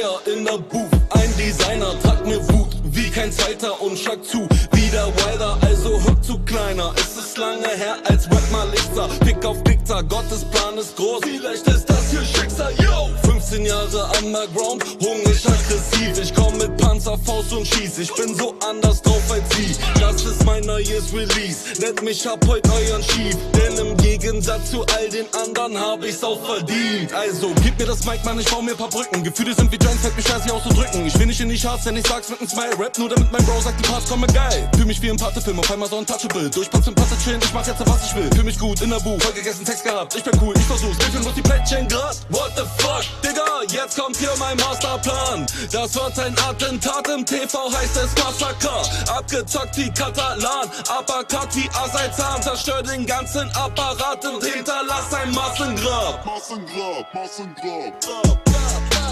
Fire 0.00 0.20
in 0.26 0.44
der 0.44 0.58
Booth. 0.58 0.90
Ein 1.10 1.36
Designer 1.36 1.94
tragt 2.02 2.26
mir 2.26 2.40
Wut 2.48 2.76
wie 2.84 3.10
kein 3.10 3.32
zweiter 3.32 3.80
und 3.80 3.98
schlag 3.98 4.24
zu. 4.24 4.48
Wieder 4.72 5.06
Wilder, 5.06 5.58
also 5.62 6.00
hüpf 6.02 6.20
zu 6.22 6.38
kleiner. 6.40 6.92
Es 6.96 7.16
ist 7.16 7.36
lange 7.38 7.68
her, 7.68 7.96
als 8.08 8.26
Rap 8.30 8.50
mal 8.50 8.68
ich 8.72 8.88
sah. 8.94 9.08
Pick 9.24 9.44
auf 9.44 9.62
Pizza, 9.64 10.02
Gottes 10.02 10.44
Plan 10.44 10.76
ist 10.78 10.96
groß. 10.96 11.20
Vielleicht 11.22 11.66
ist 11.66 11.88
das 11.88 12.10
hier 12.10 12.24
Schicksal, 12.24 12.72
yo! 12.78 13.10
15 13.22 13.66
Jahre 13.66 14.08
underground, 14.22 14.84
hungrig 15.00 15.44
aggressiv. 15.46 16.18
Ich 16.22 16.34
komm 16.34 16.56
mit 16.58 16.76
Panzer, 16.76 17.18
Faust 17.24 17.52
und 17.52 17.66
schieß. 17.66 17.98
Ich 17.98 18.14
bin 18.14 18.34
so 18.34 18.54
anders 18.68 19.02
drauf 19.02 19.22
als 19.30 19.56
sie. 19.56 19.74
Das 20.00 20.22
ist 20.24 20.44
mein 20.44 20.64
neues 20.64 21.12
Release. 21.12 21.80
Nennt 21.80 22.02
mich 22.02 22.28
ab 22.28 22.40
heute 22.46 22.70
euren 22.70 23.02
Schief. 23.02 23.36
Denn 23.54 23.86
im 23.86 23.96
Gegensatz 24.40 24.70
zu 24.70 24.86
all 24.96 25.06
den 25.10 25.26
anderen 25.34 25.78
hab 25.78 26.02
ich's 26.02 26.24
auch 26.24 26.42
verdient. 26.42 27.12
Also, 27.12 27.52
gib 27.62 27.78
mir 27.78 27.84
das 27.84 28.06
Mic, 28.06 28.24
Mann, 28.24 28.40
ich 28.40 28.48
bau 28.48 28.62
mir 28.62 28.74
paar 28.74 28.88
Brücken. 28.88 29.22
Gefühle 29.22 29.54
sind 29.54 29.70
wie 29.70 29.76
Giants, 29.76 30.00
fällt 30.00 30.16
mich 30.16 30.26
schwer, 30.26 30.40
sie 30.40 30.50
auszudrücken. 30.50 31.04
Ich 31.06 31.18
will 31.18 31.26
nicht 31.26 31.40
in 31.42 31.50
die 31.50 31.58
Charts, 31.58 31.84
denn 31.84 31.94
ich 31.98 32.06
sag's 32.06 32.30
mit 32.30 32.40
nem 32.40 32.48
Smile. 32.48 32.78
Rap 32.78 32.96
nur 32.96 33.10
damit 33.10 33.30
mein 33.30 33.44
Bro 33.44 33.60
sagt, 33.60 33.78
die 33.84 33.86
Parts 33.86 34.08
kommen 34.08 34.32
geil. 34.32 34.70
Fühl 34.74 34.86
mich 34.86 35.02
wie 35.02 35.08
im 35.08 35.18
Patefilm, 35.18 35.58
auf 35.58 35.70
einmal 35.70 35.90
so 35.90 35.98
untouchable. 35.98 36.48
Durchpatz 36.48 36.86
im 36.86 36.94
Patze 36.94 37.18
chillen, 37.22 37.38
ich 37.44 37.52
mach 37.52 37.66
jetzt 37.66 37.86
was 37.86 38.06
ich 38.06 38.14
will. 38.14 38.30
Fühl 38.34 38.44
mich 38.44 38.58
gut 38.58 38.80
in 38.80 38.88
der 38.88 39.00
Buch, 39.00 39.20
voll 39.20 39.32
gegessen, 39.34 39.62
Text 39.62 39.84
gehabt. 39.84 40.16
Ich 40.16 40.24
bin 40.24 40.32
cool, 40.40 40.54
ich 40.56 40.64
versuch's. 40.64 40.96
Viel 41.04 41.20
muss 41.20 41.34
die 41.34 41.42
Plättchen 41.42 41.86
grad? 41.86 42.16
What 42.30 42.52
the 42.56 42.62
fuck, 42.78 43.04
Digga? 43.22 43.44
Jetzt 43.68 43.98
kommt 43.98 44.16
hier 44.16 44.32
mein 44.38 44.56
Masterplan. 44.56 45.44
Das 45.70 45.94
wird 45.94 46.18
ein 46.18 46.34
Attentat 46.48 47.06
im 47.08 47.26
TV, 47.26 47.70
heißt 47.70 47.96
es 47.98 48.24
Massaker. 48.24 48.82
Abgezockt 49.14 49.76
wie 49.76 49.90
Katalan, 49.90 50.70
Uppercut 50.98 51.54
wie 51.54 51.68
Aseizahn. 51.74 52.42
Zerstör 52.42 52.82
den 52.82 53.04
ganzen 53.04 53.50
Apparat 53.50 54.24
und 54.34 54.44
hinterlass 54.44 55.12
ein 55.12 55.30
Massengrab. 55.32 56.24
Massengrab, 56.24 57.14
Massengrab. 57.14 58.40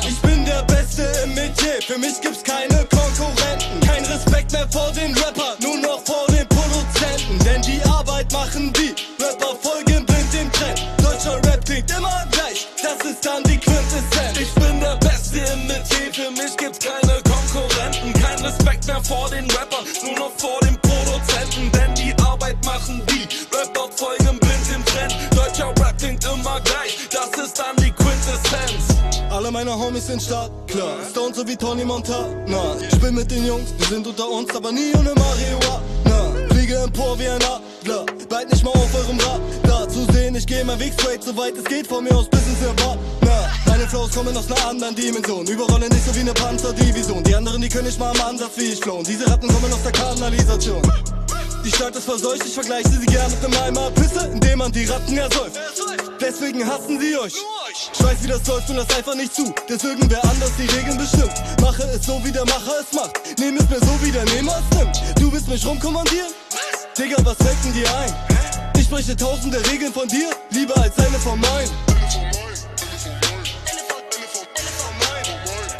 Ich 0.06 0.20
bin 0.22 0.44
der 0.44 0.62
Beste 0.62 1.02
im 1.24 1.34
Metier, 1.34 1.82
für 1.86 1.98
mich 1.98 2.20
gibt's 2.20 2.42
keine 2.42 2.86
Konkurrenten. 2.86 3.80
Kein 3.80 4.04
Respekt 4.04 4.52
mehr 4.52 4.68
vor 4.70 4.90
den 4.92 5.14
Rapper, 5.16 5.56
nur 5.60 5.78
noch 5.78 6.00
vor 6.04 6.26
den 6.28 6.46
Produzenten. 6.48 7.38
Denn 7.44 7.62
die 7.62 7.82
Arbeit 7.88 8.32
machen 8.32 8.72
die 8.72 8.94
Rapper 9.22 9.56
folgen 9.60 10.06
blind 10.06 10.32
dem 10.32 10.50
Trend. 10.52 10.82
Deutscher 11.02 11.36
Rap 11.44 11.64
klingt 11.64 11.90
immer 11.90 12.24
gleich, 12.30 12.68
das 12.82 13.10
ist 13.10 13.24
dann 13.26 13.42
die 13.44 13.58
Quintessenz. 13.58 14.38
Ich 14.38 14.52
bin 14.54 14.80
der 14.80 14.96
Beste 14.96 15.38
im 15.38 15.66
Metier, 15.66 16.12
für 16.12 16.30
mich 16.30 16.56
gibt's 16.56 16.78
keine 16.78 17.20
Konkurrenten. 17.22 18.12
Kein 18.14 18.38
Respekt 18.44 18.86
mehr 18.86 19.02
vor 19.02 19.28
den 19.30 19.50
Rappern, 19.50 19.84
nur 20.04 20.18
noch 20.18 20.32
vor 20.38 20.60
den 20.60 20.78
Produzenten. 20.80 21.70
Denn 21.72 21.94
die 21.94 22.14
Arbeit 22.22 22.64
machen 22.64 23.02
die 23.06 23.28
Rapper 23.54 23.88
folgen. 23.96 24.27
Deutscher 25.58 25.84
Rap 25.84 25.98
klingt 25.98 26.24
immer 26.24 26.60
gleich, 26.60 27.08
das 27.10 27.44
ist 27.44 27.58
dann 27.58 27.74
die 27.78 27.90
Quintessenz. 27.90 28.96
Alle 29.28 29.50
meine 29.50 29.76
Homies 29.76 30.06
sind 30.06 30.22
stark, 30.22 30.52
klar. 30.68 30.98
Stone 31.10 31.34
so 31.34 31.46
wie 31.48 31.56
Tony 31.56 31.84
Montana. 31.84 32.76
Ich 32.80 33.00
bin 33.00 33.16
mit 33.16 33.28
den 33.28 33.44
Jungs, 33.44 33.74
wir 33.76 33.86
sind 33.88 34.06
unter 34.06 34.28
uns, 34.28 34.54
aber 34.54 34.70
nie 34.70 34.92
ohne 34.94 35.12
Marihuana. 35.14 36.48
Fliege 36.50 36.76
empor 36.76 37.18
wie 37.18 37.26
ein 37.26 37.42
Adler, 37.42 38.06
bald 38.28 38.52
nicht 38.52 38.62
mal 38.62 38.70
auf 38.70 38.94
eurem 38.94 39.18
Rad. 39.18 39.40
Da 39.64 39.88
zu 39.88 40.06
sehen, 40.12 40.36
ich 40.36 40.46
geh 40.46 40.62
mein 40.62 40.78
Weg 40.78 40.92
straight, 40.92 41.24
so 41.24 41.36
weit 41.36 41.56
es 41.56 41.64
geht, 41.64 41.88
von 41.88 42.04
mir 42.04 42.14
aus 42.14 42.28
bis 42.28 42.46
ins 42.46 42.60
Nirvana. 42.60 42.96
Meine 43.66 43.88
Flows 43.88 44.12
kommen 44.12 44.36
aus 44.36 44.46
einer 44.46 44.64
anderen 44.64 44.94
Dimension, 44.94 45.44
überrollen 45.44 45.88
nicht 45.88 46.06
so 46.06 46.14
wie 46.14 46.20
eine 46.20 46.34
Panzerdivision. 46.34 47.24
Die 47.24 47.34
anderen, 47.34 47.60
die 47.60 47.68
können 47.68 47.86
nicht 47.86 47.98
mal 47.98 48.12
am 48.12 48.20
Ansatz 48.28 48.52
wie 48.56 48.74
ich 48.74 48.80
flown. 48.80 49.02
Diese 49.02 49.28
Ratten 49.28 49.48
kommen 49.48 49.72
aus 49.72 49.82
der 49.82 49.92
Kanalisation. 49.92 50.82
Die 51.68 51.74
Stadt 51.74 51.94
ist 51.94 52.06
verseucht, 52.06 52.46
ich 52.46 52.54
vergleiche 52.54 52.88
sie 52.88 53.04
gerne 53.04 53.28
mit 53.28 53.44
einem 53.44 53.76
Eimer 53.76 53.90
Pisse, 53.90 54.26
indem 54.32 54.60
man 54.60 54.72
die 54.72 54.86
Ratten 54.86 55.18
ersäuft. 55.18 55.60
Deswegen 56.18 56.66
hassen 56.66 56.98
sie 56.98 57.14
euch. 57.14 57.34
Ich 57.92 58.22
wie 58.22 58.26
das 58.26 58.46
läuft 58.46 58.70
und 58.70 58.76
das 58.76 58.96
einfach 58.96 59.14
nicht 59.14 59.34
zu. 59.34 59.54
Deswegen 59.68 60.10
wer 60.10 60.24
anders 60.24 60.52
die 60.56 60.64
Regeln 60.64 60.96
bestimmt. 60.96 61.34
Mache 61.60 61.82
es 61.94 62.06
so, 62.06 62.24
wie 62.24 62.32
der 62.32 62.46
Macher 62.46 62.72
es 62.80 62.90
macht. 62.94 63.20
Nehm 63.38 63.58
es 63.58 63.68
mir 63.68 63.80
so, 63.80 64.02
wie 64.02 64.10
der 64.10 64.24
Nehmer 64.24 64.62
es 64.70 64.78
nimmt. 64.78 64.98
Du 65.20 65.30
willst 65.30 65.46
mich 65.46 65.66
rumkommandieren? 65.66 66.32
Digga, 66.96 67.16
was 67.22 67.36
fällt 67.36 67.62
denn 67.62 67.74
dir 67.74 67.96
ein? 67.98 68.14
Ich 68.78 68.84
spreche 68.84 69.14
tausende 69.14 69.58
Regeln 69.70 69.92
von 69.92 70.08
dir, 70.08 70.30
lieber 70.48 70.74
als 70.78 70.98
eine 70.98 71.18
von 71.18 71.38
meinen. 71.38 72.37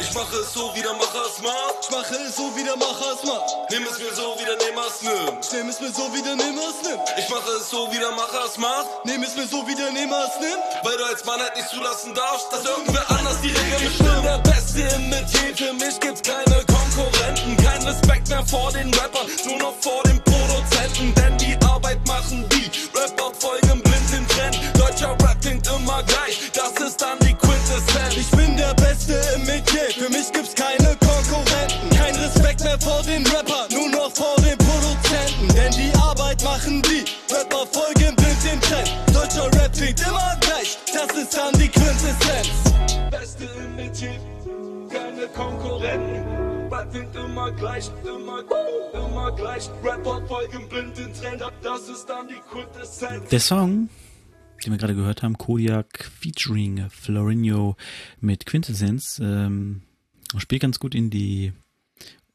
Ich 0.09 0.15
mache 0.15 0.37
es 0.37 0.53
so, 0.53 0.71
wie 0.73 0.81
der 0.81 0.93
Macher 0.93 1.21
es 1.29 1.39
macht. 1.43 1.75
Ich 1.83 1.91
mache 1.91 2.15
es 2.15 2.35
so, 2.35 2.49
wie 2.55 2.63
der 2.63 2.75
Macher 2.77 3.13
es 3.13 3.23
macht. 3.29 3.45
Nimm 3.69 3.83
es 3.83 3.99
mir 3.99 4.09
so, 4.09 4.33
wie 4.39 4.45
der 4.45 4.57
Nehmer 4.57 4.89
nimmt. 5.05 5.45
Ich 5.45 5.51
nehm 5.53 5.69
es 5.69 5.79
mir 5.79 5.91
so, 5.93 6.09
wie 6.11 6.21
der 6.23 6.35
Nehmer 6.35 6.65
es 6.65 6.81
nimmt. 6.81 7.05
Ich 7.15 7.29
mache 7.29 7.51
es 7.61 7.69
so, 7.69 7.87
wie 7.91 7.99
der 7.99 8.09
Macher 8.11 8.45
es 8.49 8.57
macht. 8.57 8.89
Nimm 9.05 9.21
es 9.21 9.35
mir 9.35 9.45
so, 9.45 9.67
wie 9.67 9.75
der 9.75 9.91
Nehmer 9.91 10.25
es 10.25 10.39
nimmt. 10.41 10.65
Weil 10.81 10.97
du 10.97 11.05
als 11.05 11.23
Mann 11.25 11.39
halt 11.39 11.55
nicht 11.55 11.69
zulassen 11.69 12.15
darfst, 12.15 12.51
dass 12.51 12.65
irgendwer 12.65 13.05
anders 13.11 13.39
die 13.41 13.49
Regeln 13.53 13.85
bestimmt. 13.85 14.09
Ich 14.09 14.15
bin 14.15 14.23
der 14.23 14.37
Beste 14.39 14.81
im 14.81 15.09
Metier, 15.09 15.55
für 15.55 15.73
mich 15.73 15.99
gibt's 15.99 16.23
keine 16.23 16.57
Konkurrenten. 16.65 17.57
Kein 17.57 17.83
Respekt 17.85 18.29
mehr 18.29 18.45
vor 18.47 18.71
den 18.71 18.91
Rappern, 18.95 19.29
nur 19.45 19.59
noch 19.59 19.75
vor 19.79 20.01
den 20.09 20.17
Produzenten. 20.23 21.13
Denn 21.21 21.37
die 21.37 21.48
Der 53.31 53.39
Song, 53.39 53.89
den 54.63 54.71
wir 54.71 54.77
gerade 54.77 54.95
gehört 54.95 55.23
haben, 55.23 55.37
Kodiak 55.37 56.09
featuring 56.19 56.89
Florinho 56.89 57.75
mit 58.19 58.45
Quintessenz, 58.45 59.19
ähm, 59.19 59.81
spielt 60.37 60.61
ganz 60.61 60.79
gut 60.79 60.95
in 60.95 61.09
die 61.09 61.53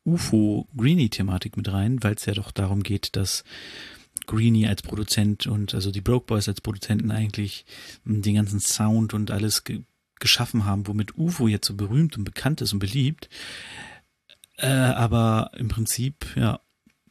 UFO-Greenie-Thematik 0.05 1.57
mit 1.57 1.73
rein, 1.73 2.03
weil 2.03 2.15
es 2.15 2.27
ja 2.27 2.35
doch 2.35 2.51
darum 2.51 2.83
geht, 2.83 3.17
dass 3.17 3.45
Greenie 4.27 4.67
als 4.67 4.83
Produzent 4.83 5.47
und 5.47 5.75
also 5.75 5.91
die 5.91 6.01
Broke 6.01 6.27
Boys 6.27 6.49
als 6.49 6.61
Produzenten 6.61 7.11
eigentlich 7.11 7.65
den 8.05 8.35
ganzen 8.35 8.61
Sound 8.61 9.15
und 9.15 9.31
alles 9.31 9.65
ge 9.65 9.83
geschaffen 10.21 10.65
haben, 10.65 10.87
womit 10.87 11.19
UFO 11.19 11.49
jetzt 11.49 11.67
so 11.67 11.75
berühmt 11.75 12.17
und 12.17 12.25
bekannt 12.25 12.61
ist 12.63 12.73
und 12.73 12.79
beliebt. 12.79 13.29
Äh, 14.57 14.69
aber 14.69 15.51
im 15.57 15.69
Prinzip, 15.69 16.25
ja, 16.37 16.61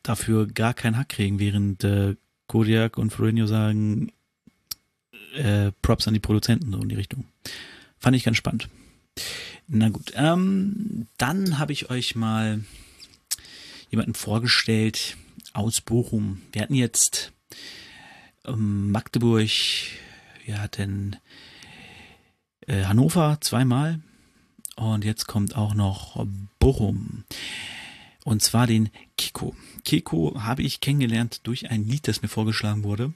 dafür 0.01 0.48
gar 0.48 0.74
keinen 0.74 0.98
Hack 0.98 1.10
kriegen, 1.10 1.38
während 1.38 1.83
äh, 1.83 2.15
Kodiak 2.53 3.00
und 3.00 3.12
Florinho 3.12 3.48
sagen, 3.48 4.12
äh, 5.33 5.72
Props 5.81 6.07
an 6.07 6.13
die 6.13 6.19
Produzenten 6.19 6.72
so 6.72 6.79
in 6.79 6.88
die 6.88 6.93
Richtung. 6.95 7.25
Fand 7.98 8.15
ich 8.15 8.24
ganz 8.24 8.38
spannend. 8.38 8.69
Na 9.67 9.89
gut, 9.89 10.13
ähm, 10.15 11.07
dann 11.17 11.57
habe 11.57 11.74
ich 11.74 11.89
euch 11.89 12.13
mal 12.13 12.63
jemanden 13.89 14.13
vorgestellt 14.13 15.17
aus 15.53 15.81
Bochum. 15.81 16.43
Wir 16.51 16.62
hatten 16.62 16.75
jetzt 16.75 17.31
ähm, 18.45 18.91
Magdeburg, 18.91 19.50
wir 20.45 20.62
hatten 20.62 21.15
äh, 22.67 22.83
Hannover 22.83 23.39
zweimal 23.41 24.00
und 24.75 25.03
jetzt 25.03 25.25
kommt 25.25 25.55
auch 25.55 25.74
noch 25.74 26.24
Bochum. 26.60 27.24
Und 28.24 28.42
zwar 28.42 28.68
den 28.68 28.89
Kiko. 29.18 29.56
Kiko 29.84 30.36
habe 30.39 30.63
ich 30.63 30.80
kennengelernt 30.80 31.42
durch 31.44 31.70
ein 31.70 31.86
Lied, 31.86 32.08
das 32.08 32.22
mir 32.22 32.30
vorgeschlagen 32.30 32.84
wurde. 32.84 33.13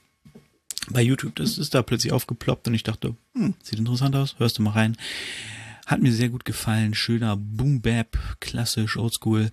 Bei 0.89 1.01
YouTube, 1.01 1.35
das 1.35 1.57
ist 1.57 1.73
da 1.73 1.81
plötzlich 1.81 2.13
aufgeploppt 2.13 2.67
und 2.67 2.73
ich 2.73 2.83
dachte, 2.83 3.15
hm, 3.33 3.55
sieht 3.61 3.79
interessant 3.79 4.15
aus, 4.15 4.35
hörst 4.37 4.57
du 4.57 4.61
mal 4.61 4.71
rein. 4.71 4.97
Hat 5.85 6.01
mir 6.01 6.11
sehr 6.11 6.29
gut 6.29 6.45
gefallen, 6.45 6.93
schöner 6.93 7.37
Boom 7.37 7.81
Bap, 7.81 8.17
klassisch, 8.39 8.97
oldschool. 8.97 9.51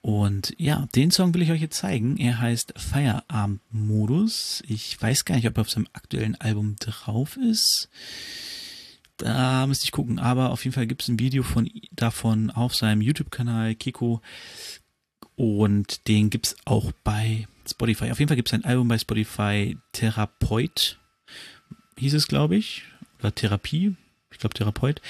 Und 0.00 0.54
ja, 0.58 0.86
den 0.94 1.10
Song 1.10 1.32
will 1.32 1.42
ich 1.42 1.50
euch 1.50 1.62
jetzt 1.62 1.78
zeigen. 1.78 2.18
Er 2.18 2.38
heißt 2.38 2.74
Feierabendmodus. 2.76 4.62
Ich 4.66 5.00
weiß 5.00 5.24
gar 5.24 5.36
nicht, 5.36 5.46
ob 5.48 5.56
er 5.56 5.62
auf 5.62 5.70
seinem 5.70 5.88
aktuellen 5.94 6.34
Album 6.34 6.76
drauf 6.78 7.38
ist. 7.38 7.88
Da 9.16 9.66
müsste 9.66 9.84
ich 9.84 9.92
gucken. 9.92 10.18
Aber 10.18 10.50
auf 10.50 10.64
jeden 10.64 10.74
Fall 10.74 10.86
gibt 10.86 11.02
es 11.02 11.08
ein 11.08 11.18
Video 11.18 11.42
von 11.42 11.70
davon 11.92 12.50
auf 12.50 12.74
seinem 12.74 13.00
YouTube-Kanal 13.00 13.74
Kiko. 13.74 14.20
Und 15.36 16.06
den 16.08 16.30
gibt's 16.30 16.56
auch 16.64 16.92
bei 17.02 17.46
Spotify. 17.68 18.10
Auf 18.10 18.18
jeden 18.18 18.28
Fall 18.28 18.36
gibt 18.36 18.48
es 18.48 18.54
ein 18.54 18.64
Album 18.64 18.88
bei 18.88 18.98
Spotify, 18.98 19.76
Therapeut, 19.92 20.98
hieß 21.98 22.14
es, 22.14 22.28
glaube 22.28 22.56
ich. 22.56 22.82
Oder 23.18 23.34
Therapie. 23.34 23.96
Ich 24.30 24.38
glaube 24.38 24.54
Therapeut. 24.54 25.00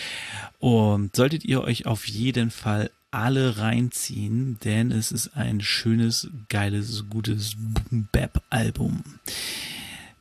Und 0.59 1.17
solltet 1.17 1.45
ihr 1.45 1.63
euch 1.63 1.87
auf 1.87 2.07
jeden 2.07 2.51
Fall 2.51 2.91
alle 3.11 3.59
reinziehen, 3.59 4.59
denn 4.65 4.91
es 4.91 5.13
ist 5.13 5.37
ein 5.37 5.61
schönes, 5.61 6.29
geiles, 6.49 7.05
gutes 7.09 7.57
Bap-Album. 7.91 9.03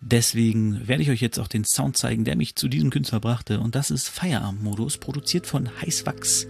Deswegen 0.06 0.86
werde 0.86 1.02
ich 1.02 1.10
euch 1.10 1.22
jetzt 1.22 1.40
auch 1.40 1.48
den 1.48 1.64
Sound 1.64 1.96
zeigen, 1.96 2.26
der 2.26 2.36
mich 2.36 2.56
zu 2.56 2.68
diesem 2.68 2.90
Künstler 2.90 3.22
brachte. 3.22 3.62
Und 3.62 3.74
das 3.76 3.90
ist 3.90 4.10
Feierabendmodus, 4.10 4.98
produziert 4.98 5.48
von 5.48 5.70
Heißwachs, 5.82 6.46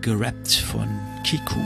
gerappt 0.00 0.52
von 0.52 0.88
Kiku. 1.24 1.60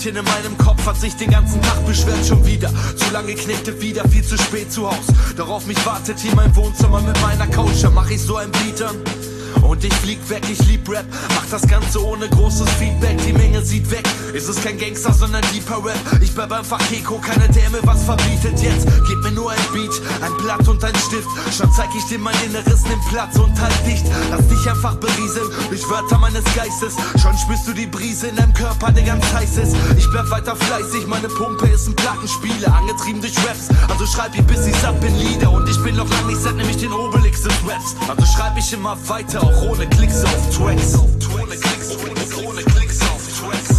Wutmännchen 0.00 0.16
in 0.16 0.24
meinem 0.24 0.56
Kopf 0.56 0.86
hat 0.86 0.96
sich 0.96 1.14
den 1.16 1.30
ganzen 1.30 1.60
Tag 1.60 1.84
beschwert 1.84 2.26
schon 2.26 2.44
wieder. 2.46 2.70
Zu 2.96 3.12
lange 3.12 3.34
knete 3.34 3.78
wieder, 3.82 4.08
viel 4.08 4.24
zu 4.24 4.38
spät 4.38 4.72
zu 4.72 4.90
Haus. 4.90 5.06
Doch 5.36 5.48
auf 5.50 5.66
mich 5.66 5.84
wartet 5.84 6.18
hier 6.18 6.34
mein 6.34 6.54
Wohnzimmer 6.56 7.02
mit 7.02 7.20
meiner 7.20 7.46
Couch. 7.46 7.82
Da 7.82 7.90
mach 7.90 8.08
ich 8.10 8.20
so 8.22 8.36
ein 8.36 8.50
an. 8.50 9.19
Und 9.62 9.84
ich 9.84 9.94
flieg 9.94 10.18
weg, 10.28 10.42
ich 10.50 10.58
lieb 10.66 10.88
Rap, 10.88 11.04
mach 11.34 11.46
das 11.50 11.66
Ganze 11.66 12.04
ohne 12.04 12.28
großes 12.28 12.68
Feedback, 12.78 13.16
die 13.26 13.32
Menge 13.32 13.62
sieht 13.62 13.90
weg. 13.90 14.06
Ist 14.32 14.48
es 14.48 14.62
kein 14.62 14.78
Gangster, 14.78 15.12
sondern 15.12 15.42
deeper 15.52 15.84
Rap. 15.84 15.98
Ich 16.20 16.34
bleib 16.34 16.52
einfach 16.52 16.78
Keko, 16.88 17.18
keine 17.18 17.48
Dämme, 17.48 17.78
was 17.82 18.04
verbietet 18.04 18.60
jetzt. 18.60 18.86
Gib 19.06 19.22
mir 19.22 19.32
nur 19.32 19.50
ein 19.50 19.58
Beat, 19.72 19.92
ein 20.22 20.36
Blatt 20.38 20.66
und 20.68 20.82
ein 20.84 20.94
Stift. 20.94 21.28
Schon 21.56 21.70
zeig 21.72 21.88
ich 21.96 22.04
dir 22.06 22.18
mein 22.18 22.34
Inneres, 22.44 22.82
nimm 22.88 23.00
Platz 23.08 23.36
und 23.36 23.60
halt 23.60 23.74
dicht. 23.86 24.04
Lass 24.30 24.46
dich 24.48 24.68
einfach 24.68 24.96
berieseln 24.96 25.50
durch 25.68 25.88
Wörter 25.88 26.18
meines 26.18 26.44
Geistes. 26.54 26.94
Schon 27.20 27.36
spürst 27.38 27.66
du 27.66 27.72
die 27.72 27.86
Brise 27.86 28.28
in 28.28 28.36
deinem 28.36 28.54
Körper, 28.54 28.92
der 28.92 29.04
ganz 29.04 29.24
heiß 29.32 29.56
ist. 29.58 29.76
Ich 29.98 30.08
bleib 30.10 30.30
weiter 30.30 30.56
fleißig, 30.56 31.06
meine 31.06 31.28
Pumpe 31.28 31.66
ist 31.68 31.88
ein 31.88 31.96
Plattenspieler, 31.96 32.74
angetrieben 32.74 33.20
durch 33.20 33.36
Raps. 33.38 33.68
Also 33.88 34.06
schreib 34.06 34.34
ich 34.34 34.42
bis 34.42 34.66
ich 34.66 34.76
satt 34.76 35.00
bin 35.00 35.16
Lieder 35.18 35.50
und 35.50 35.68
ich 35.68 35.82
bin 35.82 35.96
noch 35.96 36.08
lang 36.10 36.26
nicht 36.26 36.40
satt, 36.40 36.56
nämlich 36.56 36.76
den 36.76 36.92
Obelix 36.92 37.42
des 37.42 37.52
Raps. 37.66 37.94
Also 38.08 38.24
schreib 38.26 38.56
ich 38.56 38.72
immer 38.72 38.96
weiter, 39.08 39.39
auch 39.40 39.62
ohne 39.62 39.86
Klicks 39.88 40.24
auf 40.24 40.56
Tracks. 40.56 40.98
Ohne 40.98 41.56
Klicks, 41.56 41.96
ohne, 41.96 42.62
Klicks 42.62 43.00
auf 43.02 43.22
Tracks. 43.38 43.70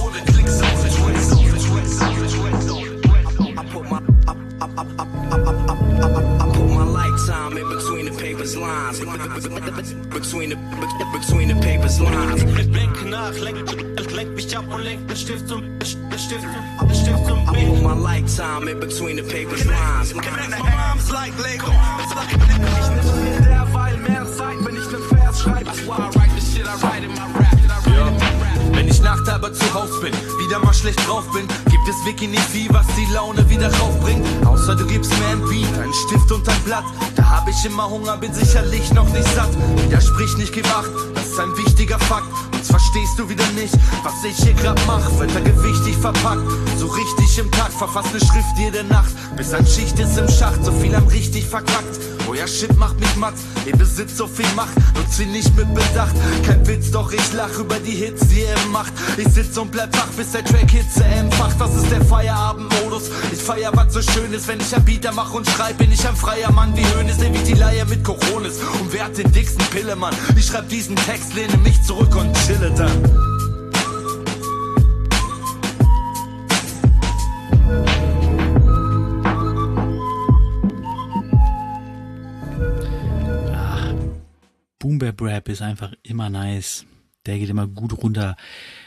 Ohne 0.00 0.20
Klicks 0.24 0.62
auf 0.62 0.80
Tracks. 0.96 1.32
I 3.58 3.64
put 3.72 3.84
my, 3.90 4.00
I, 4.28 4.34
put 6.52 6.68
my 6.70 6.84
lifetime 6.84 7.56
in 7.56 7.68
between 7.68 8.04
the 8.06 8.12
papers 8.18 8.56
lines. 8.56 9.00
Between 9.00 10.50
the, 10.50 10.56
between 11.12 11.48
the 11.48 11.54
papers 11.60 12.00
lines. 12.00 12.44
Denk 12.44 13.04
nach, 13.06 13.34
lenk, 13.38 13.58
lenk 14.12 14.34
mich 14.34 14.56
ab 14.56 14.64
und 14.68 14.82
lenk 14.82 15.06
den 15.08 15.16
Stift 15.16 15.48
zum, 15.48 15.62
Stift, 15.82 16.20
Stift 16.94 17.26
zum 17.26 17.38
I 17.48 17.64
put 17.66 17.82
my 17.82 17.94
lifetime 17.94 18.68
in 18.68 18.80
between 18.80 19.16
the 19.16 19.22
papers 19.22 19.64
lines. 19.66 20.14
Mom's 20.14 21.10
like 21.10 21.32
Lego. 21.38 21.72
Derweil 23.44 23.76
mehr 23.76 23.76
Zeit, 23.76 23.85
Wenn 28.72 28.88
ich 28.88 29.00
nachts 29.00 29.28
aber 29.28 29.52
zu 29.52 29.74
Haus 29.74 30.00
bin, 30.00 30.12
wieder 30.38 30.58
mal 30.58 30.74
schlecht 30.74 30.98
drauf 31.06 31.24
bin, 31.32 31.46
gibt 31.70 31.88
es 31.88 32.04
wirklich 32.04 32.30
nicht 32.30 32.42
viel, 32.42 32.68
was 32.70 32.86
die 32.96 33.06
Laune 33.12 33.48
wieder 33.48 33.72
raufbringt. 33.74 34.26
Außer 34.44 34.74
du 34.74 34.86
gibst 34.86 35.12
mir 35.18 35.28
ein 35.28 35.40
Beat, 35.40 35.78
ein 35.78 35.92
Stift 36.06 36.32
und 36.32 36.48
ein 36.48 36.60
Blatt. 36.64 36.84
Da 37.14 37.30
hab 37.30 37.48
ich 37.48 37.64
immer 37.64 37.88
Hunger, 37.88 38.16
bin 38.16 38.32
sicherlich 38.34 38.92
noch 38.92 39.08
nicht 39.10 39.28
satt. 39.34 39.50
Widersprich 39.84 40.36
nicht 40.36 40.52
gemacht, 40.52 40.90
das 41.14 41.26
ist 41.26 41.38
ein 41.38 41.56
wichtiger 41.56 41.98
Fakt. 42.00 42.26
Sonst 42.66 42.82
verstehst 42.82 43.18
du 43.18 43.28
wieder 43.28 43.46
nicht, 43.52 43.74
was 44.02 44.24
ich 44.24 44.36
hier 44.42 44.54
grad 44.54 44.80
mach. 44.86 45.18
Wird 45.18 45.34
da 45.34 45.40
gewichtig 45.40 45.96
verpackt, 45.96 46.42
so 46.78 46.86
richtig 46.86 47.38
im 47.38 47.50
Takt. 47.52 47.72
Verfass 47.72 48.12
ne 48.12 48.18
Schrift 48.18 48.58
jede 48.58 48.82
Nacht, 48.84 49.12
bis 49.36 49.52
ein 49.52 49.66
Schicht 49.66 49.98
ist 50.00 50.18
im 50.18 50.28
Schacht. 50.28 50.64
So 50.64 50.72
viel 50.72 50.94
am 50.94 51.06
richtig 51.06 51.46
verkackt. 51.46 52.00
Oh 52.28 52.34
ja, 52.34 52.46
Shit 52.46 52.76
macht 52.76 52.98
mich 52.98 53.14
matt. 53.16 53.34
Ihr 53.66 53.76
besitzt 53.76 54.16
so 54.16 54.26
viel 54.26 54.46
Macht, 54.56 54.74
nutzt 54.96 55.16
sie 55.16 55.26
nicht 55.26 55.54
mit 55.56 55.72
Bedacht. 55.72 56.14
Kein 56.44 56.66
Witz, 56.66 56.90
doch 56.90 57.12
ich 57.12 57.32
lach 57.32 57.56
über 57.58 57.78
die 57.78 57.92
Hits, 57.92 58.26
die 58.28 58.40
ihr 58.40 58.68
macht. 58.72 58.92
Ich 59.16 59.28
sitz 59.28 59.56
und 59.58 59.70
bleib 59.70 59.96
wach, 59.96 60.08
bis 60.16 60.32
der 60.32 60.44
Track 60.44 60.68
Hitze 60.68 61.04
entfacht. 61.04 61.60
Das 61.60 61.72
ist 61.76 61.88
der 61.90 62.04
Feierabendmodus. 62.04 63.10
Ich 63.32 63.40
feier, 63.40 63.70
was 63.74 63.94
so 63.94 64.02
schön 64.02 64.32
ist, 64.32 64.48
wenn 64.48 64.58
ich 64.58 64.74
ein 64.74 64.84
Beater 64.84 65.12
mach 65.12 65.32
und 65.34 65.48
schreib. 65.48 65.78
Bin 65.78 65.92
ich 65.92 66.06
ein 66.06 66.16
freier 66.16 66.50
Mann 66.50 66.76
wie 66.76 66.84
Hönes, 66.96 67.18
der 67.18 67.32
wie 67.32 67.44
die 67.44 67.54
Leier 67.54 67.84
mit 67.84 68.02
Coronis. 68.02 68.58
Und 68.80 68.92
wer 68.92 69.04
hat 69.04 69.16
den 69.16 69.30
dicksten 69.30 69.64
Pillemann? 69.66 70.14
Ich 70.36 70.46
schreib 70.46 70.68
diesen 70.68 70.96
Text, 70.96 71.34
lehne 71.34 71.56
mich 71.58 71.80
zurück 71.84 72.14
und 72.16 72.36
dann. 72.60 73.02
Boom 84.78 84.98
Bap 84.98 85.20
Rap 85.20 85.48
ist 85.48 85.62
einfach 85.62 85.92
immer 86.02 86.30
nice. 86.30 86.86
Der 87.26 87.38
geht 87.38 87.50
immer 87.50 87.66
gut 87.66 87.92
runter. 87.92 88.36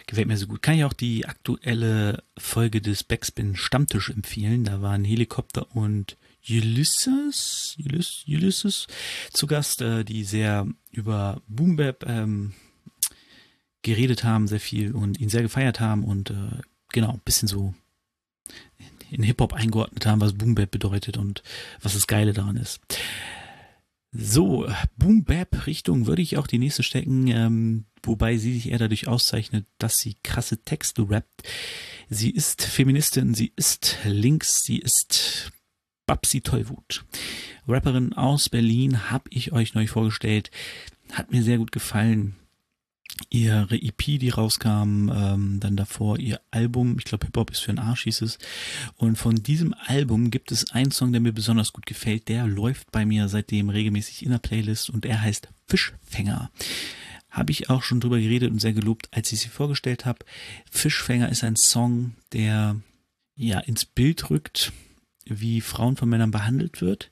Gefällt 0.08 0.28
mir 0.28 0.38
so 0.38 0.48
gut. 0.48 0.62
Kann 0.62 0.76
ich 0.76 0.86
auch 0.86 0.94
die 0.94 1.26
aktuelle 1.28 2.24
Folge 2.38 2.82
des 2.82 3.04
Backspin 3.04 3.56
Stammtisch 3.56 4.10
empfehlen. 4.10 4.64
Da 4.64 4.82
waren 4.82 5.04
Helikopter 5.04 5.68
und 5.76 6.18
Ulysses, 6.50 7.76
Ulysses, 7.78 8.24
Ulysses 8.28 8.88
zu 9.32 9.46
Gast, 9.46 9.82
äh, 9.82 10.06
die 10.06 10.24
sehr 10.24 10.68
über 10.92 11.42
Boom 11.48 11.76
Bap 11.76 12.06
ähm, 12.08 12.54
geredet 13.82 14.24
haben, 14.24 14.48
sehr 14.48 14.60
viel 14.60 14.94
und 14.94 15.20
ihn 15.20 15.30
sehr 15.30 15.42
gefeiert 15.42 15.80
haben 15.80 16.04
und 16.04 16.32
äh, 16.32 16.62
genau, 16.92 17.13
ein 17.13 17.22
bisschen 17.24 17.48
so 17.48 17.74
in 19.12 19.24
Hip-Hop 19.24 19.54
eingeordnet 19.54 20.06
haben, 20.06 20.22
was 20.22 20.34
Boom 20.34 20.56
Bap 20.56 20.72
bedeutet 20.72 21.18
und 21.18 21.44
was 21.82 21.94
das 21.94 22.08
Geile 22.08 22.34
daran 22.34 22.58
ist. 22.58 22.82
So, 24.12 24.68
Boom 24.98 25.24
Bap 25.24 25.68
Richtung 25.68 26.08
würde 26.08 26.22
ich 26.22 26.38
auch 26.38 26.48
die 26.48 26.58
nächste 26.58 26.84
stecken, 26.84 27.28
ähm, 27.28 27.86
wobei 28.04 28.38
sie 28.38 28.54
sich 28.54 28.70
eher 28.70 28.80
dadurch 28.80 29.08
auszeichnet, 29.08 29.65
dass 29.78 30.00
sie 30.00 30.15
krasse 30.24 30.58
Texte 30.58 31.10
rappt. 31.10 31.44
Sie 32.10 32.32
ist 32.32 32.63
Feministin, 32.63 33.36
sie 33.36 33.54
ist 33.56 33.98
links, 34.04 34.63
sie 34.63 34.80
ist 34.80 35.52
Babsi 36.08 36.42
Tollwut. 36.42 37.06
Rapperin 37.68 38.13
aus 38.13 38.50
Berlin 38.50 39.12
habe 39.12 39.30
ich 39.30 39.52
euch 39.52 39.76
neu 39.76 39.86
vorgestellt. 39.86 40.50
Hat 41.12 41.32
mir 41.32 41.44
sehr 41.44 41.60
gut 41.60 41.72
gefallen 41.72 42.36
ihre 43.30 43.76
EP, 43.76 44.20
die 44.20 44.30
rauskam, 44.30 45.10
ähm, 45.10 45.60
dann 45.60 45.76
davor 45.76 46.20
ihr 46.20 46.40
Album, 46.52 46.98
ich 46.98 47.06
glaube 47.06 47.26
Hip-Hop 47.26 47.52
ist 47.52 47.60
für 47.60 47.72
ein 47.72 47.80
Arsch 47.80 48.04
hieß 48.04 48.22
es. 48.22 48.40
Und 48.96 49.18
von 49.18 49.36
diesem 49.36 49.76
Album 49.86 50.32
gibt 50.32 50.52
es 50.52 50.72
einen 50.72 50.92
Song, 50.92 51.12
der 51.12 51.22
mir 51.22 51.34
besonders 51.34 51.74
gut 51.74 51.86
gefällt. 51.86 52.28
Der 52.28 52.48
läuft 52.48 52.92
bei 52.92 53.06
mir 53.06 53.28
seitdem 53.30 53.70
regelmäßig 53.70 54.24
in 54.24 54.32
der 54.32 54.40
Playlist 54.40 54.90
und 54.90 55.06
er 55.06 55.22
heißt 55.22 55.50
Fischfänger. 55.68 56.52
Habe 57.30 57.52
ich 57.52 57.70
auch 57.70 57.84
schon 57.84 58.00
drüber 58.00 58.20
geredet 58.20 58.52
und 58.52 58.60
sehr 58.60 58.74
gelobt, 58.74 59.10
als 59.12 59.32
ich 59.32 59.42
sie 59.42 59.50
vorgestellt 59.50 60.06
habe. 60.06 60.26
Fischfänger 60.72 61.30
ist 61.30 61.44
ein 61.44 61.56
Song, 61.56 62.14
der 62.34 62.78
ja 63.36 63.60
ins 63.60 63.86
Bild 63.86 64.30
rückt, 64.30 64.74
wie 65.26 65.62
Frauen 65.62 65.96
von 65.96 66.10
Männern 66.10 66.32
behandelt 66.32 66.82
wird, 66.82 67.12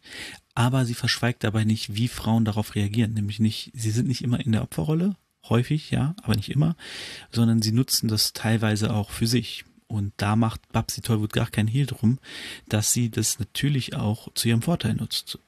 aber 0.56 0.86
sie 0.86 0.96
verschweigt 0.96 1.44
dabei 1.44 1.66
nicht, 1.66 1.96
wie 1.96 2.08
Frauen 2.08 2.44
darauf 2.44 2.74
reagieren. 2.74 3.14
Nämlich 3.14 3.40
nicht, 3.40 3.72
sie 3.76 3.92
sind 3.92 4.08
nicht 4.08 4.24
immer 4.24 4.40
in 4.40 4.52
der 4.52 4.64
Opferrolle, 4.64 5.16
häufig, 5.50 5.92
ja, 5.92 6.16
aber 6.24 6.36
nicht 6.36 6.50
immer, 6.50 6.76
sondern 7.32 7.62
sie 7.62 7.72
nutzen 7.72 8.08
das 8.08 8.34
teilweise 8.34 8.94
auch 8.94 9.10
für 9.10 9.28
sich. 9.28 9.66
Und 9.88 10.14
da 10.18 10.36
macht 10.36 10.72
Babsi 10.74 11.02
Tollwood 11.02 11.32
gar 11.32 11.50
keinen 11.50 11.68
Hehl 11.68 11.86
drum, 11.86 12.20
dass 12.68 12.92
sie 12.92 13.10
das 13.10 13.40
natürlich 13.40 13.96
auch 13.96 14.34
zu 14.34 14.50
ihrem 14.50 14.62
Vorteil 14.62 14.96
nutzt. 14.96 15.40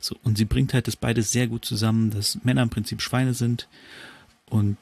So, 0.00 0.16
und 0.22 0.36
sie 0.36 0.44
bringt 0.44 0.74
halt 0.74 0.86
das 0.86 0.96
beides 0.96 1.32
sehr 1.32 1.46
gut 1.46 1.64
zusammen, 1.64 2.10
dass 2.10 2.42
Männer 2.44 2.62
im 2.62 2.70
Prinzip 2.70 3.00
Schweine 3.00 3.34
sind 3.34 3.68
und 4.48 4.76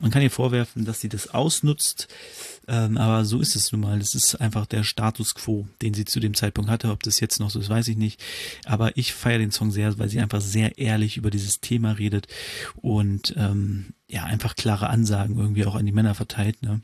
man 0.00 0.10
kann 0.10 0.22
ihr 0.22 0.30
vorwerfen, 0.30 0.84
dass 0.84 1.00
sie 1.00 1.08
das 1.08 1.28
ausnutzt, 1.28 2.08
ähm, 2.66 2.96
aber 2.96 3.24
so 3.24 3.40
ist 3.40 3.54
es 3.54 3.70
nun 3.70 3.82
mal. 3.82 3.98
Das 3.98 4.14
ist 4.14 4.40
einfach 4.40 4.66
der 4.66 4.82
Status 4.82 5.34
quo, 5.34 5.68
den 5.82 5.94
sie 5.94 6.04
zu 6.04 6.20
dem 6.20 6.34
Zeitpunkt 6.34 6.70
hatte. 6.70 6.90
Ob 6.90 7.02
das 7.02 7.20
jetzt 7.20 7.38
noch 7.38 7.50
so 7.50 7.60
ist, 7.60 7.68
weiß 7.68 7.88
ich 7.88 7.96
nicht. 7.96 8.22
Aber 8.64 8.96
ich 8.96 9.12
feiere 9.12 9.38
den 9.38 9.50
Song 9.50 9.70
sehr, 9.70 9.98
weil 9.98 10.08
sie 10.08 10.20
einfach 10.20 10.40
sehr 10.40 10.78
ehrlich 10.78 11.16
über 11.16 11.30
dieses 11.30 11.60
Thema 11.60 11.92
redet 11.92 12.28
und 12.76 13.34
ähm, 13.36 13.94
ja, 14.08 14.24
einfach 14.24 14.56
klare 14.56 14.88
Ansagen 14.88 15.38
irgendwie 15.38 15.66
auch 15.66 15.74
an 15.74 15.86
die 15.86 15.92
Männer 15.92 16.14
verteilt. 16.14 16.62
Ne? 16.62 16.80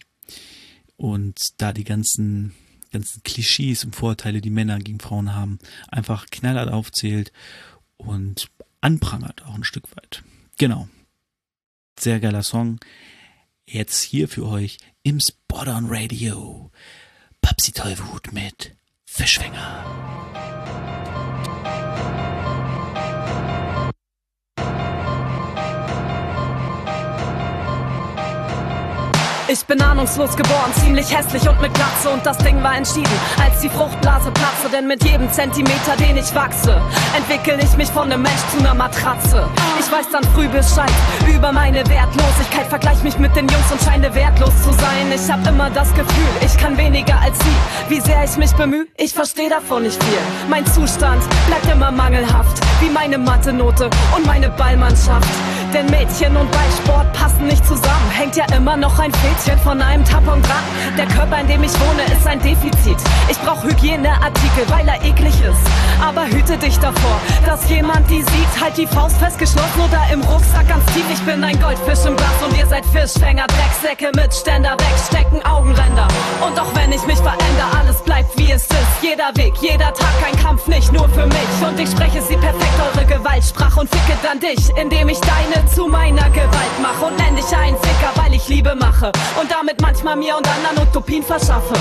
Und 0.97 1.39
da 1.59 1.73
die 1.73 1.85
ganzen 1.85 2.55
ganzen 2.93 3.23
Klischees 3.25 3.85
und 3.85 3.97
Vorurteile, 3.97 4.41
die 4.41 4.51
Männer 4.51 4.79
gegen 4.79 5.01
Frauen 5.01 5.35
haben, 5.35 5.59
einfach 5.89 6.27
knallhart 6.31 6.71
aufzählt 6.71 7.33
und 7.97 8.49
anprangert 8.81 9.45
auch 9.45 9.55
ein 9.55 9.65
Stück 9.65 9.95
weit. 9.97 10.23
Genau. 10.59 10.89
Sehr 11.99 12.21
geiler 12.21 12.43
Song. 12.43 12.79
Jetzt 13.67 14.03
hier 14.03 14.29
für 14.29 14.47
euch 14.47 14.79
im 15.03 15.19
Spot 15.19 15.67
on 15.67 15.87
Radio. 15.89 16.71
Papsi 17.41 17.73
Tollwut 17.73 18.33
mit 18.33 18.77
Fischfänger. 19.07 20.56
Ich 29.49 29.65
bin 29.65 29.81
ahnungslos 29.81 30.37
geboren, 30.37 30.73
ziemlich 30.75 31.17
hässlich 31.17 31.49
und 31.49 31.61
mit 31.61 31.73
Glatze 31.73 32.11
und 32.11 32.27
das 32.27 32.37
Ding 32.39 32.61
war 32.65 32.77
entschieden, 32.77 33.13
als 33.41 33.61
die 33.61 33.69
Fruchtblase 33.69 34.33
platze, 34.33 34.69
denn 34.73 34.89
mit 34.89 35.05
jedem 35.05 35.31
Zentimeter, 35.31 35.95
den 36.01 36.17
ich 36.17 36.35
wachse, 36.35 36.81
entwickel 37.17 37.57
ich 37.63 37.77
mich 37.77 37.89
von 37.89 38.09
nem 38.09 38.23
Mensch 38.23 38.41
zu 38.51 38.61
ner 38.61 38.75
Matratze. 38.75 39.49
Ich 39.79 39.91
weiß 39.93 40.07
dann 40.11 40.25
früh 40.35 40.49
Bescheid 40.49 40.91
über 41.33 41.53
meine 41.53 41.89
Wertlosigkeit, 41.89 42.67
vergleich 42.67 43.01
mich 43.05 43.19
mit 43.19 43.37
den 43.37 43.47
Jungs 43.47 43.71
und 43.71 43.81
scheine 43.83 44.13
wertlos 44.17 44.53
zu 44.65 44.73
sein. 44.73 45.13
Ich 45.15 45.31
hab 45.31 45.47
immer 45.47 45.71
das 45.71 45.95
Gefühl, 45.95 46.29
ich 46.45 46.57
kann 46.59 46.77
weniger 46.77 47.17
als 47.21 47.39
sie. 47.39 47.95
Wie 47.95 48.01
sehr 48.01 48.25
ich 48.25 48.37
mich 48.37 48.53
bemühe, 48.55 48.89
ich 48.97 49.15
versteh 49.15 49.49
davon 49.49 49.85
nicht 49.85 50.03
viel. 50.03 50.19
Mein 50.51 50.67
Zustand 50.67 51.23
bleibt 51.47 51.73
immer 51.73 51.93
mangelhaft, 51.93 52.59
wie 52.81 52.91
meine 52.91 53.17
Mathe-Note 53.17 53.91
und 54.17 54.27
meine 54.27 54.51
Ballmannschaft. 54.51 55.29
Denn 55.73 55.87
Mädchen 55.87 56.37
und 56.37 56.51
Ballsport 56.51 57.13
passen 57.13 57.47
nicht 57.47 57.65
zusammen. 57.67 58.11
Hängt 58.11 58.37
ja 58.37 58.45
immer 58.57 58.77
noch 58.77 58.99
ein 58.99 59.13
Fädchen 59.13 59.59
von 59.61 59.81
einem 59.83 60.05
Tampon 60.05 60.41
dran. 60.43 60.63
Der 60.97 61.07
Körper, 61.07 61.41
in 61.41 61.49
dem 61.49 61.63
ich 61.65 61.73
wohne, 61.81 62.03
ist 62.17 62.27
ein 62.27 62.41
Defizit. 62.41 62.97
Ich 63.29 63.39
brauch 63.39 63.63
Hygieneartikel, 63.63 64.65
weil 64.69 64.87
er 64.89 65.03
eklig 65.05 65.35
ist. 65.41 65.61
Aber 66.01 66.27
hüte 66.27 66.57
dich 66.57 66.79
davor, 66.79 67.21
dass 67.45 67.69
jemand 67.69 68.09
die 68.11 68.23
sieht. 68.23 68.61
Halt 68.61 68.77
die 68.77 68.87
Faust 68.87 69.17
festgeschlossen 69.19 69.81
oder 69.89 70.03
im 70.13 70.23
Rucksack 70.23 70.69
ganz 70.69 70.85
tief. 70.95 71.05
Ich 71.13 71.21
bin 71.23 71.43
ein 71.43 71.61
Goldfisch 71.61 72.07
im 72.07 72.17
Glas 72.17 72.43
und 72.47 72.57
ihr 72.57 72.67
seid 72.67 72.85
Fischfänger. 72.87 73.47
Drecksäcke 73.47 74.11
mit 74.15 74.33
Ständer 74.35 74.77
wegstecken, 74.79 75.45
Augenränder. 75.45 76.09
Und 76.47 76.59
auch 76.59 76.75
wenn 76.75 76.93
ich 76.93 77.05
mich 77.07 77.19
verändere, 77.19 77.71
alles 77.79 78.03
bleibt 78.03 78.37
wie 78.39 78.51
es 78.53 78.65
ist. 78.65 79.03
Jeder 79.03 79.31
Weg, 79.35 79.55
jeder 79.61 79.93
Tag 79.93 80.15
ein 80.27 80.39
Kampf, 80.43 80.67
nicht 80.69 80.93
nur 80.93 81.09
für 81.09 81.27
mich. 81.27 81.67
Und 81.67 81.79
ich 81.79 81.91
spreche 81.91 82.23
sie 82.23 82.37
perfekt, 82.37 82.75
eure 82.95 83.05
Gewaltsprache 83.05 83.81
und 83.81 83.89
ficke 83.89 84.17
dann 84.23 84.41
dich, 84.41 84.71
indem 84.77 85.09
ich 85.09 85.21
deine 85.21 85.56
zu 85.66 85.87
meiner 85.87 86.29
Gewalt 86.31 86.77
mache 86.83 87.07
und 87.07 87.16
nenn 87.19 87.37
dich 87.37 87.57
einen 87.57 87.77
Ficker, 87.77 88.12
weil 88.16 88.35
ich 88.35 88.49
Liebe 88.49 88.75
mache 88.75 89.12
und 89.40 89.51
damit 89.51 89.81
manchmal 89.81 90.16
mir 90.16 90.37
und 90.37 90.47
anderen 90.49 90.88
Utopien 90.88 91.23
verschaffe. 91.23 91.75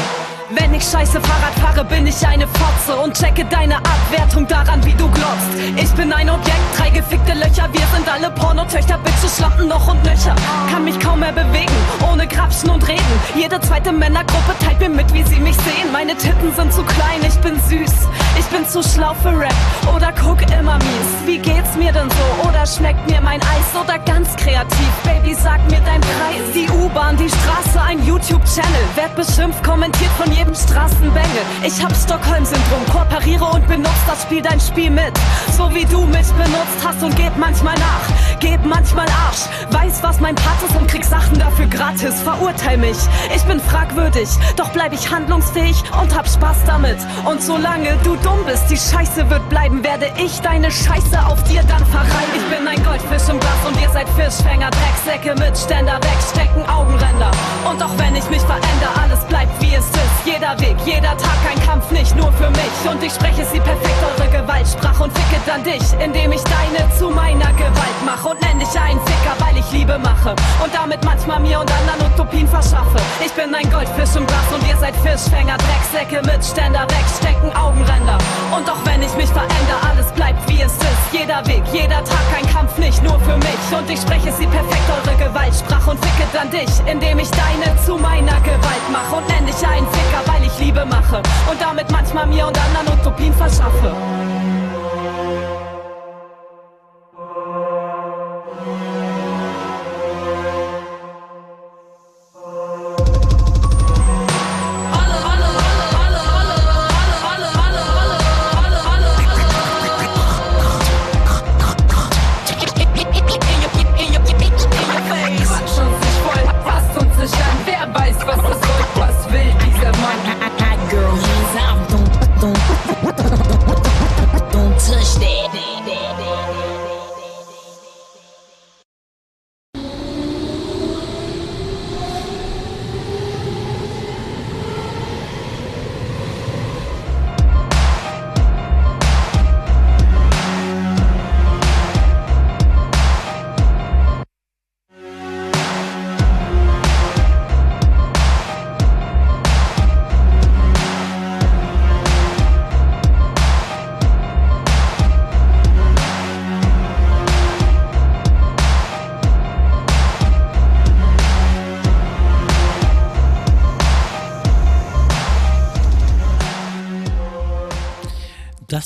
Wenn 0.51 0.75
ich 0.75 0.83
scheiße 0.83 1.19
Fahrrad 1.21 1.53
fahre, 1.59 1.83
bin 1.85 2.05
ich 2.05 2.25
eine 2.25 2.47
Fotze 2.47 2.95
und 2.99 3.17
checke 3.17 3.45
deine 3.45 3.77
Abwertung 3.77 4.47
daran, 4.47 4.85
wie 4.85 4.93
du 4.93 5.09
glotzt. 5.09 5.49
Ich 5.75 5.91
bin 5.93 6.13
ein 6.13 6.29
Objekt, 6.29 6.77
drei 6.77 6.91
gefickte 6.91 7.33
Löcher, 7.33 7.67
wir 7.71 7.87
sind 7.95 8.07
alle 8.07 8.29
Pornotöchter, 8.29 8.99
Bitches, 8.99 9.37
Schlampen 9.37 9.67
noch 9.67 9.87
und 9.87 10.03
Nöcher. 10.03 10.35
Kann 10.71 10.85
mich 10.85 10.99
kaum 10.99 11.21
mehr 11.21 11.31
bewegen, 11.31 11.73
ohne 12.11 12.27
Grapschen 12.27 12.69
und 12.69 12.87
Reden. 12.87 13.19
Jede 13.35 13.59
zweite 13.61 13.91
Männergruppe 13.91 14.53
teilt 14.63 14.79
mir 14.79 14.89
mit, 14.89 15.11
wie 15.13 15.23
sie 15.23 15.39
mich 15.39 15.55
sehen. 15.57 15.91
Meine 15.91 16.15
Titten 16.15 16.53
sind 16.55 16.71
zu 16.71 16.83
klein, 16.83 17.21
ich 17.27 17.39
bin 17.39 17.59
süß. 17.67 17.93
Ich 18.37 18.45
bin 18.45 18.67
zu 18.67 18.83
schlau 18.83 19.15
für 19.23 19.37
Rap 19.37 19.55
oder 19.95 20.13
guck 20.21 20.41
immer 20.51 20.77
mies. 20.77 21.09
Wie 21.25 21.39
geht's 21.39 21.75
mir 21.75 21.91
denn 21.91 22.09
so? 22.09 22.47
Oder 22.47 22.54
schmeckt 22.65 23.09
mir 23.09 23.21
mein 23.21 23.41
Eis 23.41 23.79
oder 23.79 23.99
ganz 23.99 24.35
kreativ? 24.35 24.89
Baby, 25.03 25.35
sag 25.35 25.59
mir 25.69 25.79
dein 25.81 26.01
Preis. 26.01 26.41
Die 26.53 26.67
U-Bahn, 26.69 27.15
die 27.17 27.29
Straße, 27.29 27.81
ein 27.81 28.05
YouTube-Channel. 28.05 28.85
Werd 28.95 29.15
beschimpft, 29.15 29.63
kommentiert 29.63 30.11
von 30.11 30.31
jedem 30.31 30.55
Straßenbengel. 30.55 31.43
Ich 31.63 31.83
hab 31.83 31.95
Stockholm-Syndrom, 31.95 32.85
kooperiere 32.91 33.45
und 33.45 33.67
benutzt 33.67 34.05
das 34.07 34.23
Spiel 34.23 34.41
dein 34.41 34.59
Spiel 34.59 34.89
mit. 34.89 35.13
So 35.55 35.73
wie 35.73 35.85
du 35.85 36.05
mich 36.05 36.27
benutzt 36.33 36.79
hast 36.83 37.03
und 37.03 37.15
geb 37.15 37.35
manchmal 37.37 37.75
nach. 37.75 38.24
Geb 38.39 38.65
manchmal 38.65 39.07
Arsch. 39.27 39.47
Weiß, 39.71 40.03
was 40.03 40.19
mein 40.19 40.35
Part 40.35 40.61
ist 40.67 40.75
und 40.75 40.87
krieg 40.87 41.05
Sachen 41.05 41.39
dafür 41.39 41.67
gratis. 41.67 42.21
Verurteil 42.21 42.77
mich. 42.77 42.97
Ich 43.35 43.43
bin 43.43 43.59
fragwürdig, 43.59 44.29
doch 44.55 44.69
bleib 44.69 44.93
ich 44.93 45.09
handlungsfähig 45.09 45.83
und 46.01 46.15
hab 46.15 46.27
Spaß 46.27 46.57
damit. 46.65 46.97
Und 47.25 47.41
solange 47.41 47.95
du 48.03 48.15
dumm 48.17 48.39
bist, 48.45 48.69
die 48.69 48.77
Scheiße 48.77 49.29
wird 49.29 49.47
bleiben, 49.49 49.83
werde 49.83 50.11
ich 50.17 50.39
deine 50.41 50.69
Scheiße 50.69 51.25
auf 51.25 51.41
dir 51.43 51.63
dann 51.63 51.85
verreiben. 51.85 52.31
Ich 52.35 52.57
bin 52.57 52.67
ein 52.67 52.83
Goldfisch 52.83 53.29
im 53.29 53.39
Glas 53.39 53.59
und 53.67 53.81
ihr 53.81 53.89
seid 53.89 54.07
Fischfänger, 54.09 54.69
Drecksäcke 54.69 55.35
mit 55.39 55.57
Ständer, 55.57 55.99
wegstecken 56.01 56.67
Augenränder. 56.67 57.31
Und 57.69 57.81
auch 57.81 57.97
wenn 57.97 58.15
ich 58.15 58.29
mich 58.29 58.41
verändere, 58.41 58.91
alles 59.01 59.23
bleibt 59.25 59.61
wie 59.61 59.73
es 59.75 59.85
ist. 59.85 60.25
Jeder 60.25 60.59
Weg, 60.59 60.75
jeder 60.85 61.15
Tag 61.17 61.39
ein 61.49 61.61
Kampf, 61.65 61.89
nicht 61.91 62.15
nur 62.15 62.31
für 62.33 62.49
mich. 62.49 62.91
Und 62.91 63.01
ich 63.03 63.13
spreche 63.13 63.45
sie 63.45 63.59
perfekt, 63.59 63.99
eure 64.17 64.29
Gewaltsprache 64.29 65.03
und 65.03 65.17
ficke 65.17 65.41
dann 65.45 65.63
dich, 65.63 65.83
indem 66.03 66.31
ich 66.31 66.41
deine 66.43 66.89
zu 66.97 67.09
meiner 67.09 67.51
Gewalt 67.53 67.99
mache 68.05 68.24
und 68.25 68.41
nenn 68.41 68.59
dich 68.59 68.79
einen 68.79 68.99
Ficker, 69.01 69.35
weil 69.39 69.57
ich 69.57 69.71
Liebe 69.71 69.97
mache. 69.99 70.35
Und 70.63 70.73
damit 70.73 71.03
manchmal 71.05 71.39
mir 71.39 71.59
und 71.59 71.71
anderen 71.71 72.11
Utopien 72.11 72.47
verschaffe. 72.47 72.97
Ich 73.23 73.31
bin 73.33 73.53
ein 73.53 73.69
Goldfisch 73.69 74.15
im 74.15 74.25
Glas 74.25 74.49
und 74.53 74.67
ihr 74.67 74.77
seid 74.77 74.95
Fischfänger, 74.97 75.57
Drecksäcke 75.57 76.21
mit 76.25 76.43
Ständer, 76.43 76.87
wegstecken 76.89 77.55
Augenränder. 77.55 78.17
Und 78.55 78.69
auch 78.69 78.83
wenn 78.85 79.01
ich 79.01 79.13
mich 79.15 79.29
verändere, 79.29 79.79
alles 79.89 80.07
bleibt 80.13 80.41
wie 80.49 80.61
es 80.61 80.73
ist. 80.73 81.05
Jeder 81.11 81.45
Weg, 81.45 81.63
jeder 81.71 82.03
Tag 82.03 82.25
ein 82.35 82.47
Kampf, 82.49 82.77
nicht 82.77 83.01
nur 83.03 83.19
für 83.19 83.37
mich. 83.37 83.63
Und 83.71 83.89
ich 83.89 84.01
spreche 84.01 84.31
sie 84.31 84.47
perfekt, 84.47 84.87
eure 84.89 85.15
Gewaltsprache 85.17 85.91
und 85.91 86.03
ficke 86.03 86.27
dann 86.33 86.49
dich, 86.49 86.69
indem 86.85 87.19
ich 87.19 87.29
deine 87.29 87.77
zu 87.85 87.97
meiner 87.97 88.39
Gewalt 88.41 88.85
mache 88.91 89.15
und 89.15 89.27
nenn 89.29 89.45
dich 89.45 89.61
einen 89.67 89.87
Ficker, 89.87 90.21
weil 90.25 90.43
ich 90.43 90.59
Liebe 90.59 90.85
mache. 90.85 91.21
Und 91.49 91.61
damit 91.61 91.91
manchmal 91.91 92.25
mir 92.27 92.47
und 92.47 92.57
anderen 92.57 92.99
Utopien 92.99 93.33
verschaffe. 93.33 93.93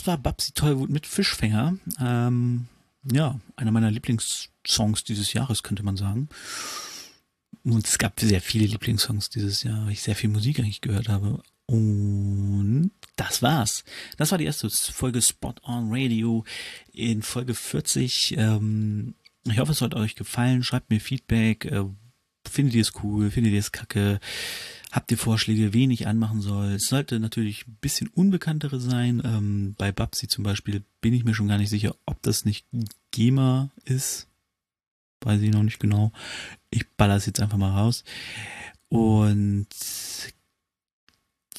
War 0.09 0.17
Babsi 0.17 0.53
Tollwut 0.53 0.89
mit 0.89 1.05
Fischfänger. 1.05 1.77
Ähm, 2.01 2.65
ja, 3.11 3.39
einer 3.55 3.69
meiner 3.69 3.91
Lieblingssongs 3.91 5.03
dieses 5.03 5.33
Jahres, 5.33 5.61
könnte 5.61 5.83
man 5.83 5.97
sagen. 5.97 6.29
Und 7.63 7.85
es 7.87 7.99
gab 7.99 8.19
sehr 8.19 8.41
viele 8.41 8.65
Lieblingssongs 8.65 9.29
dieses 9.29 9.61
Jahr, 9.61 9.85
weil 9.85 9.91
ich 9.91 10.01
sehr 10.01 10.15
viel 10.15 10.31
Musik 10.31 10.59
eigentlich 10.59 10.81
gehört 10.81 11.09
habe. 11.09 11.43
Und 11.67 12.89
das 13.17 13.43
war's. 13.43 13.83
Das 14.17 14.31
war 14.31 14.39
die 14.39 14.45
erste 14.45 14.67
Folge 14.71 15.21
Spot 15.21 15.53
on 15.61 15.89
Radio 15.91 16.43
in 16.91 17.21
Folge 17.21 17.53
40. 17.53 18.35
Ähm, 18.35 19.13
ich 19.43 19.59
hoffe, 19.59 19.73
es 19.73 19.81
hat 19.81 19.93
euch 19.93 20.15
gefallen. 20.15 20.63
Schreibt 20.63 20.89
mir 20.89 20.99
Feedback. 20.99 21.65
Äh, 21.65 21.85
findet 22.49 22.73
ihr 22.73 22.81
es 22.81 22.93
cool? 23.03 23.29
Findet 23.29 23.53
ihr 23.53 23.59
es 23.59 23.71
kacke? 23.71 24.19
Habt 24.91 25.11
ihr 25.11 25.17
Vorschläge, 25.17 25.73
wen 25.73 25.91
ich 25.91 26.07
anmachen 26.07 26.41
soll? 26.41 26.73
Es 26.73 26.87
sollte 26.87 27.19
natürlich 27.19 27.67
ein 27.67 27.77
bisschen 27.79 28.07
unbekanntere 28.07 28.79
sein. 28.79 29.21
Ähm, 29.23 29.75
bei 29.77 29.91
Babsi 29.91 30.27
zum 30.27 30.43
Beispiel 30.43 30.83
bin 30.99 31.13
ich 31.13 31.23
mir 31.23 31.35
schon 31.35 31.47
gar 31.47 31.59
nicht 31.59 31.69
sicher, 31.69 31.95
ob 32.05 32.21
das 32.23 32.43
nicht 32.43 32.65
GEMA 33.11 33.69
ist. 33.85 34.27
Weiß 35.21 35.41
ich 35.41 35.51
noch 35.51 35.63
nicht 35.63 35.79
genau. 35.79 36.11
Ich 36.71 36.87
baller 36.89 37.17
es 37.17 37.27
jetzt 37.27 37.39
einfach 37.39 37.57
mal 37.57 37.71
raus. 37.71 38.03
Und 38.87 39.67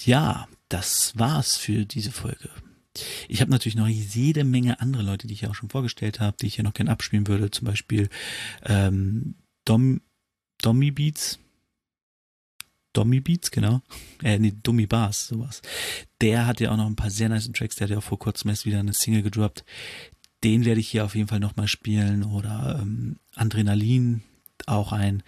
ja, 0.01 0.49
das 0.69 1.17
war's 1.17 1.57
für 1.57 1.85
diese 1.85 2.11
Folge. 2.11 2.51
Ich 3.29 3.41
habe 3.41 3.51
natürlich 3.53 3.77
noch 3.77 3.87
jede 3.87 4.43
Menge 4.43 4.81
andere 4.81 5.05
Leute, 5.05 5.29
die 5.29 5.35
ich 5.35 5.43
ja 5.43 5.51
auch 5.51 5.55
schon 5.55 5.71
vorgestellt 5.71 6.19
habe, 6.19 6.37
die 6.41 6.47
ich 6.47 6.57
ja 6.57 6.65
noch 6.65 6.75
gerne 6.75 6.91
abspielen 6.91 7.29
würde. 7.29 7.53
Zum 7.53 7.67
Beispiel 7.67 8.09
ähm, 8.65 9.37
Dom, 9.65 10.01
Dommy 10.61 10.91
Beats 10.91 11.39
Dommy 12.93 13.21
Beats, 13.21 13.51
genau. 13.51 13.81
Äh, 14.23 14.39
nee, 14.39 14.53
Dummy 14.63 14.87
Bars, 14.87 15.29
sowas. 15.29 15.63
Der 16.21 16.47
hat 16.47 16.61
ja 16.61 16.71
auch 16.73 16.77
noch 16.77 16.87
ein 16.87 16.97
paar 16.97 17.11
sehr 17.11 17.29
nice 17.29 17.51
Tracks. 17.53 17.77
Der 17.77 17.87
hat 17.87 17.91
ja 17.91 17.99
auch 17.99 18.03
vor 18.03 18.19
kurzem 18.19 18.51
erst 18.51 18.67
wieder 18.67 18.81
eine 18.81 18.95
Single 18.95 19.23
gedroppt. 19.23 19.65
Den 20.43 20.65
werde 20.65 20.81
ich 20.81 20.89
hier 20.89 21.05
auf 21.05 21.15
jeden 21.15 21.29
Fall 21.29 21.41
nochmal 21.41 21.69
spielen. 21.69 22.25
Oder 22.25 22.81
ähm, 22.83 23.19
Adrenalin, 23.35 24.23
auch 24.67 24.93
ein 24.93 25.23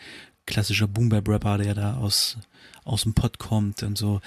klassischer 0.46 0.88
Boom-Bap-Rapper, 0.88 1.58
der 1.58 1.74
da 1.74 1.96
aus, 1.96 2.38
aus 2.84 3.04
dem 3.04 3.14
Pod 3.14 3.38
kommt 3.38 3.82
und 3.82 3.96
so. 3.96 4.20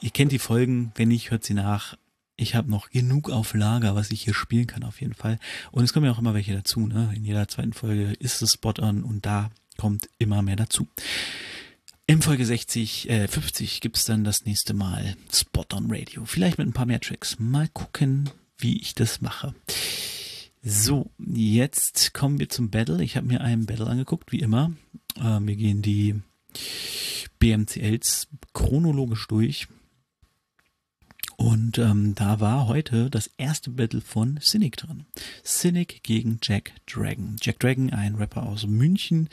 Ihr 0.00 0.10
kennt 0.10 0.32
die 0.32 0.38
Folgen, 0.38 0.92
wenn 0.96 1.08
nicht, 1.08 1.30
hört 1.30 1.44
sie 1.44 1.54
nach. 1.54 1.96
Ich 2.36 2.54
habe 2.54 2.70
noch 2.70 2.90
genug 2.90 3.30
auf 3.30 3.54
Lager, 3.54 3.94
was 3.94 4.10
ich 4.10 4.22
hier 4.22 4.34
spielen 4.34 4.66
kann 4.66 4.84
auf 4.84 5.00
jeden 5.00 5.14
Fall. 5.14 5.38
Und 5.72 5.84
es 5.84 5.94
kommen 5.94 6.04
ja 6.04 6.12
auch 6.12 6.18
immer 6.18 6.34
welche 6.34 6.54
dazu. 6.54 6.86
Ne? 6.86 7.10
In 7.16 7.24
jeder 7.24 7.48
zweiten 7.48 7.72
Folge 7.72 8.12
ist 8.18 8.42
es 8.42 8.52
Spot-On 8.52 9.02
und 9.02 9.24
da 9.24 9.50
kommt 9.78 10.10
immer 10.18 10.42
mehr 10.42 10.56
dazu. 10.56 10.86
In 12.08 12.22
Folge 12.22 12.46
60, 12.46 13.10
äh, 13.10 13.26
50 13.26 13.80
gibt's 13.80 14.04
dann 14.04 14.22
das 14.22 14.44
nächste 14.44 14.74
Mal 14.74 15.16
Spot 15.32 15.64
on 15.72 15.86
Radio. 15.90 16.24
Vielleicht 16.24 16.56
mit 16.56 16.68
ein 16.68 16.72
paar 16.72 16.86
mehr 16.86 17.00
Tracks. 17.00 17.40
Mal 17.40 17.66
gucken, 17.66 18.30
wie 18.58 18.80
ich 18.80 18.94
das 18.94 19.20
mache. 19.20 19.56
So, 20.62 21.10
jetzt 21.18 22.14
kommen 22.14 22.38
wir 22.38 22.48
zum 22.48 22.70
Battle. 22.70 23.02
Ich 23.02 23.16
habe 23.16 23.26
mir 23.26 23.40
einen 23.40 23.66
Battle 23.66 23.88
angeguckt, 23.88 24.30
wie 24.30 24.38
immer. 24.38 24.70
Äh, 25.16 25.40
wir 25.40 25.56
gehen 25.56 25.82
die 25.82 26.14
BMCLs 27.40 28.28
chronologisch 28.52 29.26
durch. 29.26 29.66
Und 31.36 31.78
ähm, 31.78 32.14
da 32.14 32.38
war 32.38 32.68
heute 32.68 33.10
das 33.10 33.32
erste 33.36 33.70
Battle 33.70 34.00
von 34.00 34.38
Cynic 34.40 34.76
drin. 34.76 35.06
Cynic 35.44 36.04
gegen 36.04 36.38
Jack 36.40 36.72
Dragon. 36.86 37.34
Jack 37.42 37.58
Dragon, 37.58 37.92
ein 37.92 38.14
Rapper 38.14 38.44
aus 38.44 38.64
München, 38.64 39.28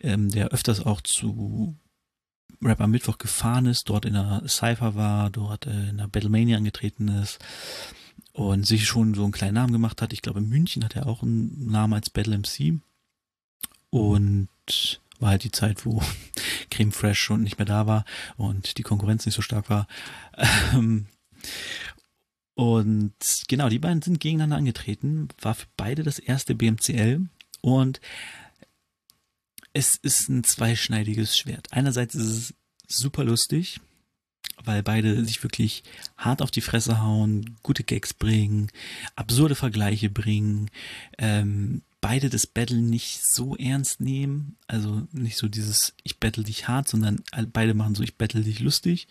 ähm, 0.00 0.30
der 0.30 0.48
öfters 0.48 0.84
auch 0.84 1.00
zu 1.00 1.76
Rap 2.62 2.80
am 2.80 2.90
Mittwoch 2.90 3.18
gefahren 3.18 3.66
ist, 3.66 3.88
dort 3.88 4.04
in 4.04 4.14
der 4.14 4.42
Cypher 4.46 4.94
war, 4.94 5.30
dort 5.30 5.66
äh, 5.66 5.90
in 5.90 5.98
der 5.98 6.08
Battlemania 6.08 6.56
angetreten 6.56 7.08
ist 7.08 7.38
und 8.32 8.66
sich 8.66 8.86
schon 8.86 9.14
so 9.14 9.22
einen 9.22 9.32
kleinen 9.32 9.54
Namen 9.54 9.72
gemacht 9.72 10.02
hat. 10.02 10.12
Ich 10.12 10.22
glaube, 10.22 10.40
in 10.40 10.48
München 10.48 10.84
hat 10.84 10.96
er 10.96 11.06
auch 11.06 11.22
einen 11.22 11.70
Namen 11.70 11.94
als 11.94 12.10
Battle 12.10 12.38
MC. 12.38 12.80
Und 13.90 14.48
war 15.18 15.30
halt 15.30 15.44
die 15.44 15.50
Zeit, 15.50 15.84
wo 15.84 16.02
Creme 16.70 16.92
Fresh 16.92 17.20
schon 17.20 17.42
nicht 17.42 17.58
mehr 17.58 17.66
da 17.66 17.86
war 17.86 18.04
und 18.36 18.78
die 18.78 18.82
Konkurrenz 18.82 19.26
nicht 19.26 19.34
so 19.34 19.42
stark 19.42 19.70
war. 19.70 19.86
Ähm, 20.72 21.06
und 22.54 23.14
genau, 23.46 23.68
die 23.68 23.78
beiden 23.78 24.02
sind 24.02 24.20
gegeneinander 24.20 24.56
angetreten, 24.56 25.28
war 25.40 25.54
für 25.54 25.66
beide 25.76 26.02
das 26.02 26.18
erste 26.18 26.54
BMCL 26.54 27.26
und 27.60 28.00
es 29.72 29.96
ist 29.96 30.28
ein 30.28 30.44
zweischneidiges 30.44 31.36
Schwert. 31.36 31.68
Einerseits 31.70 32.14
ist 32.14 32.26
es 32.26 32.54
super 32.86 33.24
lustig, 33.24 33.80
weil 34.64 34.82
beide 34.82 35.24
sich 35.24 35.42
wirklich 35.42 35.82
hart 36.16 36.42
auf 36.42 36.50
die 36.50 36.60
Fresse 36.60 37.00
hauen, 37.00 37.56
gute 37.62 37.84
Gags 37.84 38.14
bringen, 38.14 38.70
absurde 39.14 39.54
Vergleiche 39.54 40.10
bringen, 40.10 40.70
ähm, 41.18 41.82
beide 42.00 42.30
das 42.30 42.46
Battle 42.46 42.78
nicht 42.78 43.24
so 43.24 43.56
ernst 43.56 44.00
nehmen, 44.00 44.56
also 44.66 45.06
nicht 45.12 45.36
so 45.36 45.48
dieses 45.48 45.94
ich 46.04 46.18
battle 46.18 46.44
dich 46.44 46.68
hart, 46.68 46.88
sondern 46.88 47.22
beide 47.52 47.74
machen 47.74 47.94
so 47.94 48.02
ich 48.02 48.16
battle 48.16 48.42
dich 48.42 48.60
lustig. 48.60 49.08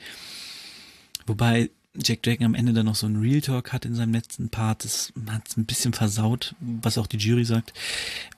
Wobei 1.25 1.69
Jack 2.03 2.23
Dragon 2.23 2.45
am 2.45 2.55
Ende 2.55 2.73
dann 2.73 2.85
noch 2.85 2.95
so 2.95 3.07
einen 3.07 3.19
Real 3.19 3.41
Talk 3.41 3.73
hat 3.73 3.85
in 3.85 3.95
seinem 3.95 4.13
letzten 4.13 4.49
Part. 4.49 4.83
Das 4.83 5.13
hat 5.29 5.47
es 5.47 5.57
ein 5.57 5.65
bisschen 5.65 5.93
versaut, 5.93 6.55
was 6.59 6.97
auch 6.97 7.07
die 7.07 7.17
Jury 7.17 7.45
sagt. 7.45 7.73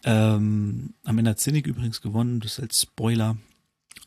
Ähm, 0.04 0.94
am 1.04 1.18
Ende 1.18 1.32
hat 1.32 1.40
Cynic 1.40 1.68
übrigens 1.68 2.02
gewonnen, 2.02 2.40
das 2.40 2.60
als 2.60 2.82
Spoiler. 2.82 3.38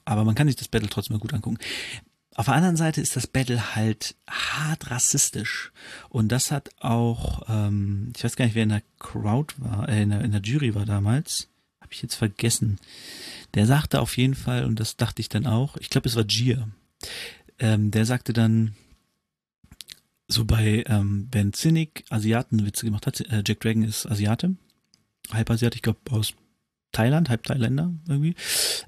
Aber 0.04 0.24
man 0.24 0.34
kann 0.34 0.46
sich 0.46 0.56
das 0.56 0.68
Battle 0.68 0.88
trotzdem 0.88 1.16
mal 1.16 1.20
gut 1.20 1.34
angucken. 1.34 1.58
Auf 2.34 2.46
der 2.46 2.54
anderen 2.54 2.76
Seite 2.76 3.02
ist 3.02 3.14
das 3.14 3.26
Battle 3.26 3.76
halt 3.76 4.14
hart 4.28 4.90
rassistisch. 4.90 5.70
Und 6.08 6.28
das 6.32 6.50
hat 6.50 6.70
auch, 6.80 7.42
ähm, 7.48 8.12
ich 8.16 8.24
weiß 8.24 8.36
gar 8.36 8.46
nicht, 8.46 8.54
wer 8.54 8.62
in 8.62 8.70
der 8.70 8.82
Crowd 8.98 9.54
war, 9.58 9.88
äh, 9.88 10.02
in, 10.02 10.10
der, 10.10 10.22
in 10.22 10.32
der 10.32 10.40
Jury 10.40 10.74
war 10.74 10.86
damals. 10.86 11.48
Habe 11.80 11.92
ich 11.92 12.00
jetzt 12.00 12.14
vergessen. 12.14 12.78
Der 13.54 13.66
sagte 13.66 14.00
auf 14.00 14.16
jeden 14.16 14.34
Fall, 14.34 14.64
und 14.64 14.80
das 14.80 14.96
dachte 14.96 15.20
ich 15.20 15.28
dann 15.28 15.46
auch, 15.46 15.76
ich 15.76 15.90
glaube, 15.90 16.08
es 16.08 16.16
war 16.16 16.24
Gier. 16.24 16.68
Ähm, 17.58 17.90
der 17.90 18.06
sagte 18.06 18.32
dann, 18.32 18.74
so 20.32 20.44
bei, 20.44 20.84
ähm, 20.86 21.28
wenn 21.30 21.52
Cynic 21.52 22.04
Asiatenwitze 22.10 22.84
gemacht 22.84 23.06
hat, 23.06 23.20
äh, 23.20 23.42
Jack 23.46 23.60
Dragon 23.60 23.82
ist 23.82 24.06
Asiate, 24.06 24.56
halb 25.30 25.50
Asiat, 25.50 25.74
ich 25.74 25.82
glaube 25.82 26.00
aus 26.10 26.34
Thailand, 26.92 27.28
halb 27.28 27.44
Thailänder 27.44 27.94
irgendwie. 28.06 28.34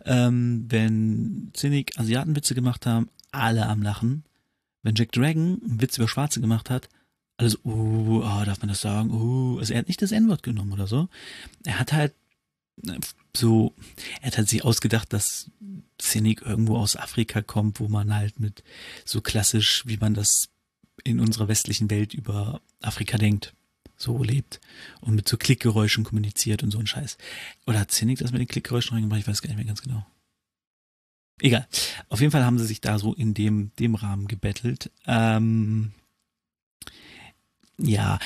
Ähm, 0.05 0.67
wenn 0.69 1.51
Cynic 1.57 1.99
Asiatenwitze 1.99 2.55
gemacht 2.55 2.87
haben, 2.87 3.09
alle 3.33 3.67
am 3.67 3.83
Lachen. 3.83 4.25
Wenn 4.83 4.95
Jack 4.95 5.13
Dragon 5.13 5.61
einen 5.65 5.81
Witz 5.81 5.97
über 5.97 6.09
Schwarze 6.09 6.41
gemacht 6.41 6.71
hat, 6.71 6.89
alles, 7.37 7.57
uh, 7.65 8.23
oh, 8.23 8.45
darf 8.45 8.61
man 8.61 8.69
das 8.69 8.81
sagen? 8.81 9.11
Uh, 9.11 9.59
also 9.59 9.73
er 9.73 9.81
hat 9.81 9.89
nicht 9.89 10.03
das 10.03 10.13
N-Wort 10.13 10.43
genommen 10.43 10.73
oder 10.73 10.87
so. 10.87 11.09
Er 11.65 11.81
hat 11.81 11.93
halt 11.93 12.15
äh, 12.87 13.01
so, 13.37 13.75
er 14.21 14.29
hat 14.29 14.39
halt 14.39 14.49
sich 14.49 14.65
ausgedacht, 14.65 15.13
dass 15.13 15.51
Cynic 16.01 16.43
irgendwo 16.43 16.77
aus 16.77 16.97
Afrika 16.97 17.43
kommt, 17.43 17.81
wo 17.81 17.89
man 17.89 18.15
halt 18.15 18.39
mit 18.39 18.63
so 19.05 19.21
klassisch, 19.21 19.83
wie 19.87 19.97
man 19.97 20.15
das 20.15 20.49
in 21.05 21.21
unserer 21.21 21.49
westlichen 21.49 21.91
Welt 21.91 22.15
über 22.15 22.61
Afrika 22.83 23.19
denkt, 23.19 23.55
so 23.97 24.23
lebt 24.23 24.61
und 25.01 25.15
mit 25.15 25.29
so 25.29 25.37
Klickgeräuschen 25.37 26.05
kommuniziert 26.05 26.63
und 26.63 26.71
so 26.71 26.79
ein 26.79 26.87
Scheiß. 26.87 27.17
Oder 27.67 27.81
hat 27.81 27.91
Zinnig 27.91 28.19
das 28.19 28.33
mit 28.33 28.41
den 28.41 28.49
Klickgeräuschen 28.49 28.95
reingemacht? 28.95 29.21
Ich 29.21 29.29
weiß 29.29 29.43
gar 29.43 29.49
nicht 29.49 29.57
mehr 29.57 29.67
ganz 29.67 29.83
genau. 29.83 30.05
Egal. 31.41 31.67
Auf 32.09 32.21
jeden 32.21 32.33
Fall 32.33 32.45
haben 32.45 32.59
sie 32.59 32.67
sich 32.67 32.81
da 32.81 32.99
so 32.99 33.13
in 33.13 33.35
dem, 33.35 33.73
dem 33.79 33.95
Rahmen 33.95 34.29
gebettelt. 34.29 34.91
Ähm, 35.07 35.93
ja, 37.77 38.19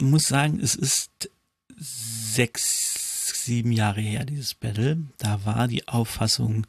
muss 0.00 0.26
sagen, 0.26 0.60
es 0.60 0.74
ist 0.74 1.30
sechs, 1.76 3.44
sieben 3.44 3.72
Jahre 3.72 4.00
her, 4.00 4.24
dieses 4.24 4.54
Battle. 4.54 5.04
Da 5.18 5.44
war 5.44 5.68
die 5.68 5.88
Auffassung 5.88 6.66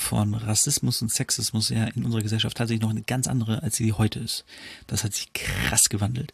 von 0.00 0.34
Rassismus 0.34 1.02
und 1.02 1.12
Sexismus 1.12 1.68
ja 1.68 1.84
in 1.84 2.04
unserer 2.04 2.22
Gesellschaft 2.22 2.56
tatsächlich 2.56 2.82
noch 2.82 2.90
eine 2.90 3.02
ganz 3.02 3.28
andere, 3.28 3.62
als 3.62 3.76
sie 3.76 3.92
heute 3.92 4.18
ist. 4.18 4.44
Das 4.86 5.04
hat 5.04 5.12
sich 5.12 5.32
krass 5.34 5.90
gewandelt. 5.90 6.32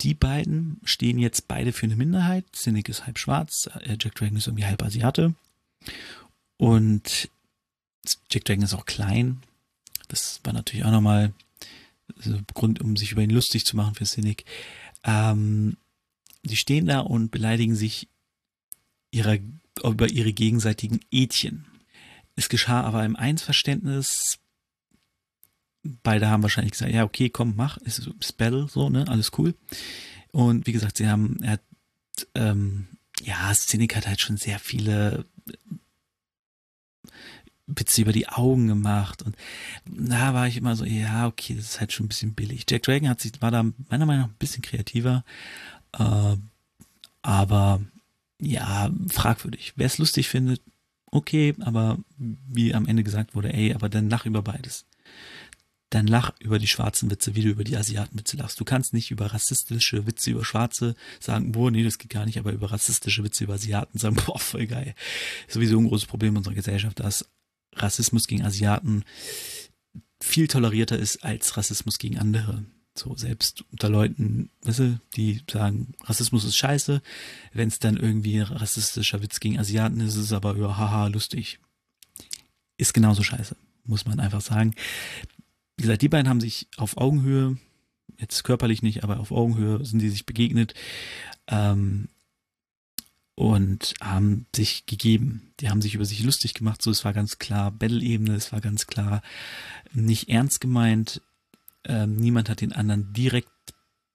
Die 0.00 0.12
beiden 0.12 0.80
stehen 0.84 1.18
jetzt 1.18 1.46
beide 1.46 1.72
für 1.72 1.86
eine 1.86 1.94
Minderheit. 1.94 2.44
Cynic 2.52 2.88
ist 2.88 3.06
halb 3.06 3.18
schwarz, 3.18 3.70
äh, 3.80 3.96
Jack 3.98 4.16
Dragon 4.16 4.36
ist 4.36 4.48
irgendwie 4.48 4.66
halb 4.66 4.82
Asiate. 4.82 5.34
Und 6.56 7.30
Jack 8.28 8.44
Dragon 8.44 8.64
ist 8.64 8.74
auch 8.74 8.86
klein. 8.86 9.40
Das 10.08 10.40
war 10.42 10.52
natürlich 10.52 10.84
auch 10.84 10.90
nochmal 10.90 11.32
so 12.18 12.38
Grund, 12.54 12.80
um 12.80 12.96
sich 12.96 13.12
über 13.12 13.22
ihn 13.22 13.30
lustig 13.30 13.64
zu 13.64 13.76
machen 13.76 13.94
für 13.94 14.04
Cynic. 14.04 14.44
Ähm, 15.04 15.76
die 16.42 16.56
stehen 16.56 16.86
da 16.86 17.00
und 17.00 17.30
beleidigen 17.30 17.76
sich 17.76 18.08
ihrer, 19.12 19.38
über 19.84 20.08
ihre 20.10 20.32
gegenseitigen 20.32 21.00
Ädchen. 21.12 21.69
Es 22.40 22.48
geschah 22.48 22.80
aber 22.80 23.04
im 23.04 23.16
Einverständnis. 23.16 24.38
Beide 25.82 26.30
haben 26.30 26.42
wahrscheinlich 26.42 26.72
gesagt, 26.72 26.90
ja, 26.90 27.04
okay, 27.04 27.28
komm, 27.28 27.52
mach, 27.54 27.76
ist, 27.76 28.10
ist 28.18 28.38
Battle, 28.38 28.66
so, 28.66 28.88
ne, 28.88 29.06
alles 29.08 29.32
cool. 29.36 29.54
Und 30.32 30.66
wie 30.66 30.72
gesagt, 30.72 30.96
sie 30.96 31.06
haben, 31.06 31.36
er 31.42 31.52
hat, 31.52 31.62
ähm, 32.34 32.86
ja, 33.22 33.52
Szenik 33.52 33.94
hat 33.94 34.06
halt 34.06 34.22
schon 34.22 34.38
sehr 34.38 34.58
viele 34.58 35.26
Witze 37.66 38.00
über 38.00 38.12
die 38.12 38.28
Augen 38.28 38.68
gemacht 38.68 39.22
und 39.22 39.36
da 39.84 40.32
war 40.32 40.48
ich 40.48 40.56
immer 40.56 40.76
so, 40.76 40.86
ja, 40.86 41.26
okay, 41.26 41.54
das 41.54 41.66
ist 41.66 41.80
halt 41.80 41.92
schon 41.92 42.06
ein 42.06 42.08
bisschen 42.08 42.34
billig. 42.34 42.64
Jack 42.70 42.84
Dragon 42.84 43.10
hat 43.10 43.20
sich, 43.20 43.32
war 43.40 43.50
da 43.50 43.64
meiner 43.90 44.06
Meinung 44.06 44.22
nach 44.22 44.28
ein 44.28 44.38
bisschen 44.38 44.62
kreativer, 44.62 45.24
äh, 45.92 46.36
aber 47.20 47.82
ja, 48.40 48.90
fragwürdig. 49.08 49.74
Wer 49.76 49.86
es 49.86 49.98
lustig 49.98 50.28
findet, 50.28 50.62
okay, 51.10 51.54
aber 51.60 51.98
wie 52.16 52.74
am 52.74 52.86
Ende 52.86 53.02
gesagt 53.02 53.34
wurde, 53.34 53.52
ey, 53.52 53.74
aber 53.74 53.88
dann 53.88 54.10
lach 54.10 54.26
über 54.26 54.42
beides. 54.42 54.86
Dann 55.90 56.06
lach 56.06 56.32
über 56.38 56.60
die 56.60 56.68
schwarzen 56.68 57.10
Witze, 57.10 57.34
wie 57.34 57.42
du 57.42 57.48
über 57.48 57.64
die 57.64 57.76
Asiatenwitze 57.76 58.36
lachst. 58.36 58.60
Du 58.60 58.64
kannst 58.64 58.92
nicht 58.92 59.10
über 59.10 59.26
rassistische 59.26 60.06
Witze 60.06 60.30
über 60.30 60.44
Schwarze 60.44 60.94
sagen, 61.18 61.50
boah, 61.50 61.70
nee, 61.72 61.82
das 61.82 61.98
geht 61.98 62.10
gar 62.10 62.26
nicht, 62.26 62.38
aber 62.38 62.52
über 62.52 62.70
rassistische 62.70 63.24
Witze 63.24 63.44
über 63.44 63.54
Asiaten 63.54 63.98
sagen, 63.98 64.16
boah, 64.24 64.38
voll 64.38 64.66
geil. 64.66 64.94
Sowieso 65.48 65.78
ein 65.78 65.88
großes 65.88 66.06
Problem 66.06 66.36
unserer 66.36 66.54
Gesellschaft, 66.54 67.00
dass 67.00 67.28
Rassismus 67.74 68.28
gegen 68.28 68.44
Asiaten 68.44 69.04
viel 70.22 70.46
tolerierter 70.46 70.98
ist 70.98 71.24
als 71.24 71.56
Rassismus 71.56 71.98
gegen 71.98 72.18
andere. 72.18 72.64
So, 73.00 73.16
selbst 73.16 73.64
unter 73.72 73.88
Leuten, 73.88 74.50
weißt 74.64 74.78
du, 74.80 75.00
die 75.16 75.40
sagen, 75.50 75.94
Rassismus 76.04 76.44
ist 76.44 76.56
scheiße. 76.56 77.00
Wenn 77.54 77.68
es 77.68 77.78
dann 77.78 77.96
irgendwie 77.96 78.40
rassistischer 78.40 79.22
Witz 79.22 79.40
gegen 79.40 79.58
Asiaten 79.58 80.00
ist, 80.00 80.16
ist 80.16 80.24
es 80.24 80.32
aber, 80.34 80.54
ja, 80.58 80.76
haha, 80.76 81.06
lustig. 81.06 81.60
Ist 82.76 82.92
genauso 82.92 83.22
scheiße, 83.22 83.56
muss 83.84 84.04
man 84.04 84.20
einfach 84.20 84.42
sagen. 84.42 84.74
Wie 85.78 85.82
gesagt, 85.84 86.02
die 86.02 86.10
beiden 86.10 86.28
haben 86.28 86.42
sich 86.42 86.68
auf 86.76 86.98
Augenhöhe, 86.98 87.56
jetzt 88.18 88.44
körperlich 88.44 88.82
nicht, 88.82 89.02
aber 89.02 89.18
auf 89.18 89.32
Augenhöhe 89.32 89.82
sind 89.82 90.00
die 90.00 90.10
sich 90.10 90.26
begegnet. 90.26 90.74
Ähm, 91.46 92.08
und 93.34 93.94
haben 94.02 94.44
sich 94.54 94.84
gegeben. 94.84 95.54
Die 95.60 95.70
haben 95.70 95.80
sich 95.80 95.94
über 95.94 96.04
sich 96.04 96.22
lustig 96.22 96.52
gemacht, 96.52 96.82
so 96.82 96.90
es 96.90 97.06
war 97.06 97.14
ganz 97.14 97.38
klar 97.38 97.70
Battle-Ebene, 97.70 98.34
es 98.34 98.52
war 98.52 98.60
ganz 98.60 98.86
klar 98.86 99.22
nicht 99.94 100.28
ernst 100.28 100.60
gemeint. 100.60 101.22
Ähm, 101.84 102.16
niemand 102.16 102.48
hat 102.48 102.60
den 102.60 102.72
anderen 102.72 103.12
direkt 103.12 103.48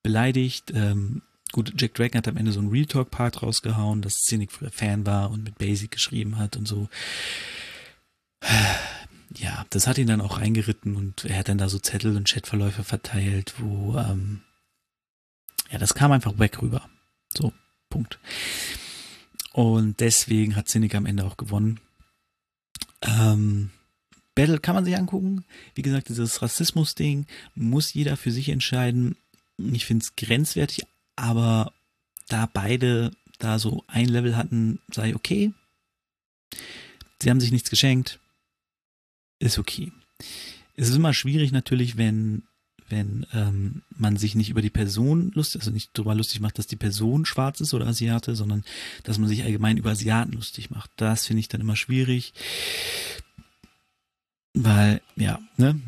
beleidigt. 0.03 0.71
Ähm, 0.73 1.23
gut, 1.51 1.73
Jack 1.77 1.95
Dragon 1.95 2.19
hat 2.19 2.27
am 2.27 2.37
Ende 2.37 2.51
so 2.51 2.59
einen 2.59 2.69
Real 2.69 2.85
Talk-Part 2.85 3.41
rausgehauen, 3.41 4.01
dass 4.01 4.23
Cynic 4.23 4.51
früher 4.51 4.71
Fan 4.71 5.05
war 5.05 5.31
und 5.31 5.43
mit 5.43 5.57
Basic 5.57 5.91
geschrieben 5.91 6.37
hat 6.37 6.55
und 6.57 6.67
so. 6.67 6.89
Ja, 9.37 9.65
das 9.69 9.85
hat 9.85 9.97
ihn 9.97 10.07
dann 10.07 10.21
auch 10.21 10.39
reingeritten 10.39 10.95
und 10.95 11.25
er 11.25 11.39
hat 11.39 11.49
dann 11.49 11.57
da 11.57 11.67
so 11.67 11.77
Zettel 11.77 12.15
und 12.15 12.29
Chatverläufe 12.29 12.85
verteilt, 12.85 13.55
wo 13.57 13.97
ähm, 13.97 14.43
ja, 15.69 15.77
das 15.77 15.93
kam 15.93 16.13
einfach 16.13 16.39
weg 16.39 16.61
rüber. 16.61 16.87
So, 17.35 17.51
Punkt. 17.89 18.19
Und 19.51 19.99
deswegen 19.99 20.55
hat 20.55 20.69
Cynic 20.69 20.95
am 20.95 21.05
Ende 21.05 21.25
auch 21.25 21.37
gewonnen. 21.37 21.79
Ähm, 23.01 23.71
Battle 24.35 24.59
kann 24.59 24.75
man 24.75 24.85
sich 24.85 24.97
angucken. 24.97 25.45
Wie 25.73 25.81
gesagt, 25.81 26.09
dieses 26.09 26.41
Rassismus-Ding 26.41 27.25
muss 27.55 27.93
jeder 27.93 28.17
für 28.17 28.31
sich 28.31 28.49
entscheiden. 28.49 29.15
Ich 29.57 29.85
finde 29.85 30.03
es 30.03 30.15
grenzwertig, 30.15 30.85
aber 31.15 31.71
da 32.27 32.49
beide 32.51 33.11
da 33.39 33.59
so 33.59 33.83
ein 33.87 34.07
Level 34.07 34.35
hatten, 34.35 34.79
sei 34.93 35.15
okay. 35.15 35.53
Sie 37.21 37.29
haben 37.29 37.39
sich 37.39 37.51
nichts 37.51 37.69
geschenkt. 37.69 38.19
Ist 39.39 39.57
okay. 39.57 39.91
Es 40.75 40.89
ist 40.89 40.95
immer 40.95 41.13
schwierig 41.13 41.51
natürlich, 41.51 41.97
wenn 41.97 42.43
wenn 42.87 43.25
ähm, 43.33 43.81
man 43.97 44.15
sich 44.17 44.35
nicht 44.35 44.49
über 44.49 44.61
die 44.61 44.69
Person 44.69 45.31
lustig, 45.33 45.61
also 45.61 45.71
nicht 45.71 45.89
darüber 45.93 46.13
lustig 46.13 46.39
macht, 46.39 46.59
dass 46.59 46.67
die 46.67 46.75
Person 46.75 47.25
schwarz 47.25 47.59
ist 47.59 47.73
oder 47.73 47.87
Asiate, 47.87 48.35
sondern 48.35 48.63
dass 49.03 49.17
man 49.17 49.27
sich 49.27 49.43
allgemein 49.43 49.77
über 49.77 49.91
Asiaten 49.91 50.33
lustig 50.33 50.69
macht. 50.69 50.91
Das 50.97 51.25
finde 51.25 51.39
ich 51.39 51.47
dann 51.47 51.61
immer 51.61 51.75
schwierig. 51.75 52.33
Weil, 54.55 55.01
ja, 55.17 55.39
ne, 55.57 55.79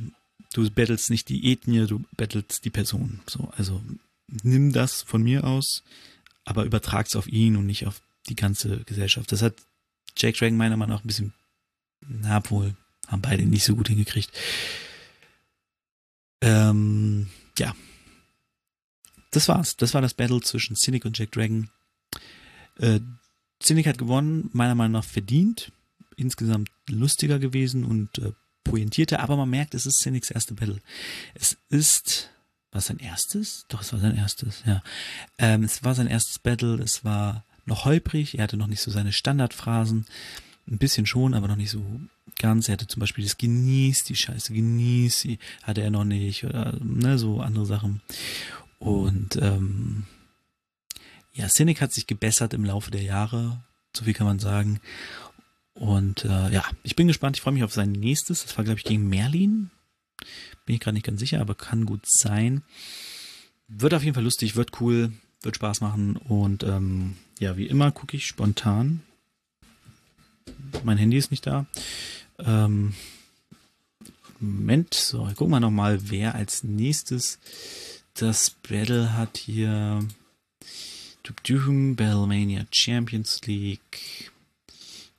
du 0.54 0.70
battlest 0.70 1.10
nicht 1.10 1.30
die 1.30 1.52
Ethnie, 1.52 1.88
du 1.88 2.04
battlest 2.18 2.66
die 2.66 2.70
Person. 2.70 3.22
So, 3.26 3.52
also 3.56 3.82
nimm 4.44 4.74
das 4.74 5.02
von 5.02 5.24
mir 5.24 5.46
aus, 5.46 5.84
aber 6.44 6.66
übertrag's 6.66 7.16
auf 7.16 7.28
ihn 7.28 7.56
und 7.56 7.66
nicht 7.66 7.88
auf 7.88 8.02
die 8.28 8.36
ganze 8.36 8.84
Gesellschaft. 8.84 9.32
Das 9.32 9.42
hat 9.42 9.56
Jack 10.18 10.36
Dragon 10.36 10.58
meiner 10.58 10.76
Meinung 10.76 10.96
nach 10.96 11.04
ein 11.04 11.08
bisschen, 11.08 11.34
na 12.02 12.42
wohl, 12.50 12.76
haben 13.08 13.22
beide 13.22 13.46
nicht 13.46 13.64
so 13.64 13.76
gut 13.76 13.88
hingekriegt. 13.88 14.32
Ähm, 16.42 17.30
ja. 17.58 17.74
Das 19.32 19.48
war's. 19.48 19.78
Das 19.78 19.94
war 19.94 20.02
das 20.02 20.14
Battle 20.14 20.42
zwischen 20.42 20.76
Cynic 20.76 21.06
und 21.06 21.18
Jack 21.18 21.32
Dragon. 21.32 21.70
Äh, 22.80 23.00
Cynic 23.62 23.88
hat 23.88 23.98
gewonnen, 23.98 24.50
meiner 24.52 24.76
Meinung 24.76 24.94
nach 24.94 25.06
verdient. 25.06 25.72
Insgesamt 26.18 26.70
lustiger 26.90 27.40
gewesen 27.40 27.86
und 27.86 28.18
äh, 28.20 28.34
pointierter, 28.70 29.20
aber 29.20 29.38
man 29.38 29.50
merkt, 29.50 29.74
es 29.74 29.86
ist 29.86 30.00
Cynics 30.00 30.32
erste 30.32 30.54
Battle. 30.54 30.80
Es 31.34 31.58
ist, 31.70 32.30
war 32.72 32.82
sein 32.82 33.00
erstes? 33.00 33.66
Doch, 33.70 33.82
es 33.82 33.94
war 33.94 34.00
sein 34.00 34.16
erstes, 34.16 34.64
ja. 34.66 34.82
Ähm, 35.38 35.64
es 35.64 35.84
war 35.84 35.96
sein 35.96 36.08
erstes 36.08 36.40
Battle, 36.40 36.76
es 36.76 37.04
war 37.04 37.44
noch 37.66 37.86
holprig, 37.86 38.38
er 38.38 38.44
hatte 38.44 38.58
noch 38.58 38.68
nicht 38.68 38.82
so 38.82 38.92
seine 38.92 39.12
Standardphrasen. 39.12 40.06
Ein 40.70 40.78
bisschen 40.80 41.06
schon, 41.06 41.34
aber 41.34 41.48
noch 41.48 41.56
nicht 41.56 41.70
so 41.70 42.02
ganz. 42.40 42.68
Er 42.68 42.74
hatte 42.74 42.88
zum 42.88 43.00
Beispiel 43.00 43.24
das 43.24 43.38
Genieß, 43.38 44.04
die 44.04 44.16
Scheiße, 44.16 44.54
genieß 44.54 45.20
sie, 45.20 45.40
hatte 45.64 45.82
er 45.82 45.92
noch 45.92 46.04
nicht, 46.04 46.44
oder 46.44 46.78
ne, 46.82 47.18
so 47.18 47.40
andere 47.42 47.66
Sachen. 47.66 48.02
Und 48.80 49.38
ähm, 49.38 50.06
ja, 51.34 51.48
Cynic 51.48 51.82
hat 51.82 51.94
sich 51.94 52.08
gebessert 52.08 52.54
im 52.54 52.66
Laufe 52.66 52.92
der 52.92 53.04
Jahre, 53.04 53.64
so 53.96 54.06
viel 54.06 54.14
kann 54.14 54.28
man 54.28 54.40
sagen. 54.40 54.80
Und 55.80 56.26
äh, 56.26 56.52
ja, 56.52 56.64
ich 56.84 56.96
bin 56.96 57.08
gespannt, 57.08 57.38
ich 57.38 57.42
freue 57.42 57.54
mich 57.54 57.64
auf 57.64 57.74
sein 57.74 57.92
nächstes. 57.92 58.44
Das 58.44 58.58
war, 58.58 58.66
glaube 58.66 58.80
ich, 58.80 58.86
gegen 58.86 59.08
Merlin. 59.08 59.70
Bin 60.66 60.76
ich 60.76 60.82
gerade 60.82 60.96
nicht 60.96 61.06
ganz 61.06 61.20
sicher, 61.20 61.40
aber 61.40 61.56
kann 61.56 61.86
gut 61.86 62.02
sein. 62.06 62.64
Wird 63.68 63.94
auf 63.94 64.04
jeden 64.04 64.16
Fall 64.16 64.24
lustig, 64.24 64.56
wird 64.56 64.82
cool, 64.82 65.12
wird 65.42 65.56
Spaß 65.56 65.82
machen. 65.82 66.16
Und 66.18 66.64
ähm, 66.64 67.16
ja, 67.40 67.58
wie 67.58 67.68
immer 67.68 67.92
gucke 67.92 68.18
ich 68.18 68.26
spontan 68.26 69.02
mein 70.84 70.98
Handy 70.98 71.18
ist 71.18 71.32
nicht 71.32 71.46
da. 71.46 71.66
Ähm, 72.40 72.94
Moment, 74.40 74.94
so, 74.94 75.24
gucken 75.36 75.50
wir 75.50 75.60
nochmal, 75.60 76.00
wer 76.10 76.36
als 76.36 76.64
nächstes 76.64 77.40
das 78.14 78.50
Battle 78.50 79.14
hat 79.14 79.38
hier. 79.38 80.00
Battlemania 81.24 82.66
Champions 82.72 83.42
League. 83.46 84.32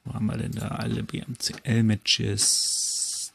Wo 0.08 0.14
haben 0.14 0.26
wir 0.26 0.38
denn 0.38 0.52
da 0.52 0.68
alle 0.68 1.02
BMCL-Matches? 1.02 3.32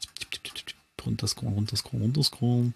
Runterscrollen, 1.04 1.54
runterscrollen, 1.54 2.02
runterscrollen. 2.02 2.74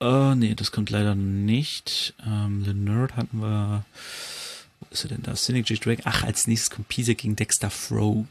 Äh, 0.00 0.34
nee, 0.36 0.54
das 0.54 0.70
kommt 0.70 0.90
leider 0.90 1.14
nicht. 1.14 2.14
Ähm, 2.24 2.64
The 2.64 2.74
Nerd 2.74 3.16
hatten 3.16 3.40
wir. 3.40 3.84
Wo 4.78 4.86
ist 4.90 5.04
er 5.04 5.08
denn 5.08 5.22
da? 5.22 5.34
Cynic 5.34 5.68
J. 5.70 5.84
Drake. 5.84 6.02
Ach, 6.04 6.22
als 6.22 6.46
nächstes 6.46 6.70
kommt 6.70 6.88
Pisa 6.88 7.14
gegen 7.14 7.36
Dexter 7.36 7.70
Fro. 7.70 8.26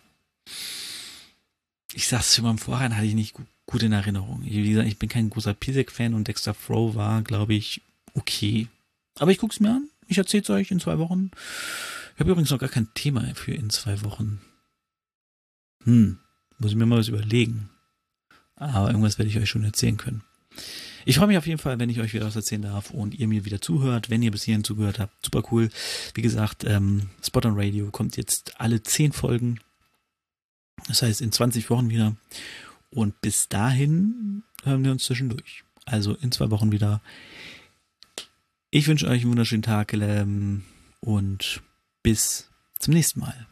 Ich 1.93 2.07
sag's 2.07 2.35
schon 2.35 2.45
mal 2.45 2.51
im 2.51 2.59
Vorhinein, 2.59 2.95
hatte 2.95 3.07
ich 3.07 3.15
nicht 3.15 3.33
gut, 3.33 3.47
gut 3.65 3.83
in 3.83 3.91
Erinnerung. 3.91 4.41
Wie 4.43 4.69
gesagt, 4.69 4.87
ich 4.87 4.99
bin 4.99 5.09
kein 5.09 5.29
großer 5.29 5.53
Pisek-Fan 5.53 6.13
und 6.13 6.27
Dexter 6.27 6.53
Fro 6.53 6.95
war, 6.95 7.23
glaube 7.23 7.55
ich, 7.55 7.81
okay. 8.13 8.67
Aber 9.17 9.31
ich 9.31 9.39
guck's 9.39 9.59
mir 9.59 9.71
an. 9.71 9.89
Ich 10.07 10.17
erzähl's 10.17 10.49
euch 10.49 10.71
in 10.71 10.79
zwei 10.79 10.97
Wochen. 10.99 11.31
Ich 12.19 12.21
habe 12.21 12.31
übrigens 12.31 12.49
noch 12.49 12.59
gar 12.59 12.67
kein 12.67 12.93
Thema 12.95 13.33
für 13.33 13.53
in 13.53 13.69
zwei 13.69 14.03
Wochen. 14.03 14.41
Hm, 15.85 16.19
muss 16.57 16.71
ich 16.71 16.75
mir 16.75 16.85
mal 16.85 16.99
was 16.99 17.07
überlegen. 17.07 17.69
Aber 18.57 18.89
irgendwas 18.89 19.17
werde 19.17 19.29
ich 19.29 19.37
euch 19.37 19.49
schon 19.49 19.63
erzählen 19.63 19.95
können. 19.95 20.21
Ich 21.05 21.15
freue 21.15 21.27
mich 21.27 21.37
auf 21.37 21.47
jeden 21.47 21.59
Fall, 21.59 21.79
wenn 21.79 21.89
ich 21.89 22.01
euch 22.01 22.13
wieder 22.13 22.25
was 22.25 22.35
erzählen 22.35 22.63
darf 22.63 22.91
und 22.91 23.15
ihr 23.15 23.29
mir 23.29 23.45
wieder 23.45 23.61
zuhört. 23.61 24.09
Wenn 24.09 24.21
ihr 24.21 24.31
bis 24.31 24.43
hierhin 24.43 24.65
zugehört 24.65 24.99
habt, 24.99 25.13
super 25.23 25.43
cool. 25.49 25.69
Wie 26.13 26.21
gesagt, 26.21 26.65
ähm, 26.65 27.09
Spot 27.25 27.39
on 27.45 27.57
Radio 27.57 27.89
kommt 27.89 28.17
jetzt 28.17 28.59
alle 28.59 28.83
zehn 28.83 29.13
Folgen. 29.13 29.61
Das 30.89 31.01
heißt 31.01 31.21
in 31.21 31.31
20 31.31 31.69
Wochen 31.69 31.89
wieder. 31.89 32.17
Und 32.89 33.21
bis 33.21 33.47
dahin 33.47 34.43
hören 34.65 34.83
wir 34.83 34.91
uns 34.91 35.05
zwischendurch. 35.05 35.63
Also 35.85 36.15
in 36.15 36.33
zwei 36.33 36.51
Wochen 36.51 36.73
wieder. 36.73 37.01
Ich 38.71 38.89
wünsche 38.89 39.07
euch 39.07 39.21
einen 39.21 39.31
wunderschönen 39.31 39.63
Tag 39.63 39.93
ähm, 39.93 40.63
und 40.99 41.61
bis 42.03 42.49
zum 42.79 42.93
nächsten 42.93 43.19
Mal. 43.19 43.47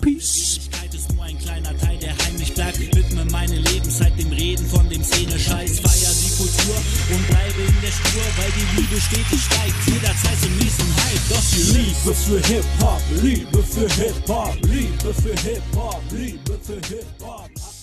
Peace. 0.00 0.58
ist 0.92 1.12
nur 1.12 1.22
ein 1.22 1.38
kleiner 1.38 1.76
Teil, 1.78 1.96
der 1.98 2.16
heimlich 2.18 2.54
bleibt. 2.54 2.78
Widme 2.78 3.24
meine 3.26 3.56
Lebenszeit 3.56 4.18
dem 4.18 4.32
Reden 4.32 4.66
von 4.66 4.88
dem 4.88 5.02
Szene-Scheiß. 5.04 5.80
Feier 5.80 6.12
die 6.12 6.36
Kultur 6.36 6.76
und 7.10 7.26
bleibe 7.28 7.62
in 7.62 7.80
der 7.80 7.92
Spur, 7.92 8.22
weil 8.36 8.50
die 8.50 8.80
Liebe 8.80 9.00
stetig 9.00 9.40
steigt. 9.40 9.74
Jederzeit 9.86 10.38
zum 10.40 10.56
nächsten 10.58 10.96
Hype. 10.96 11.28
Doch 11.28 11.44
die 11.52 11.78
Liebe 11.78 12.14
für 12.14 12.40
Hip-Hop, 12.46 13.02
Liebe 13.22 13.62
für 13.62 13.88
Hip-Hop, 13.88 14.56
Liebe 14.62 15.14
für 15.14 15.40
Hip-Hop, 15.40 16.02
Liebe 16.10 16.58
für 16.62 16.80
Hip-Hop. 16.88 17.81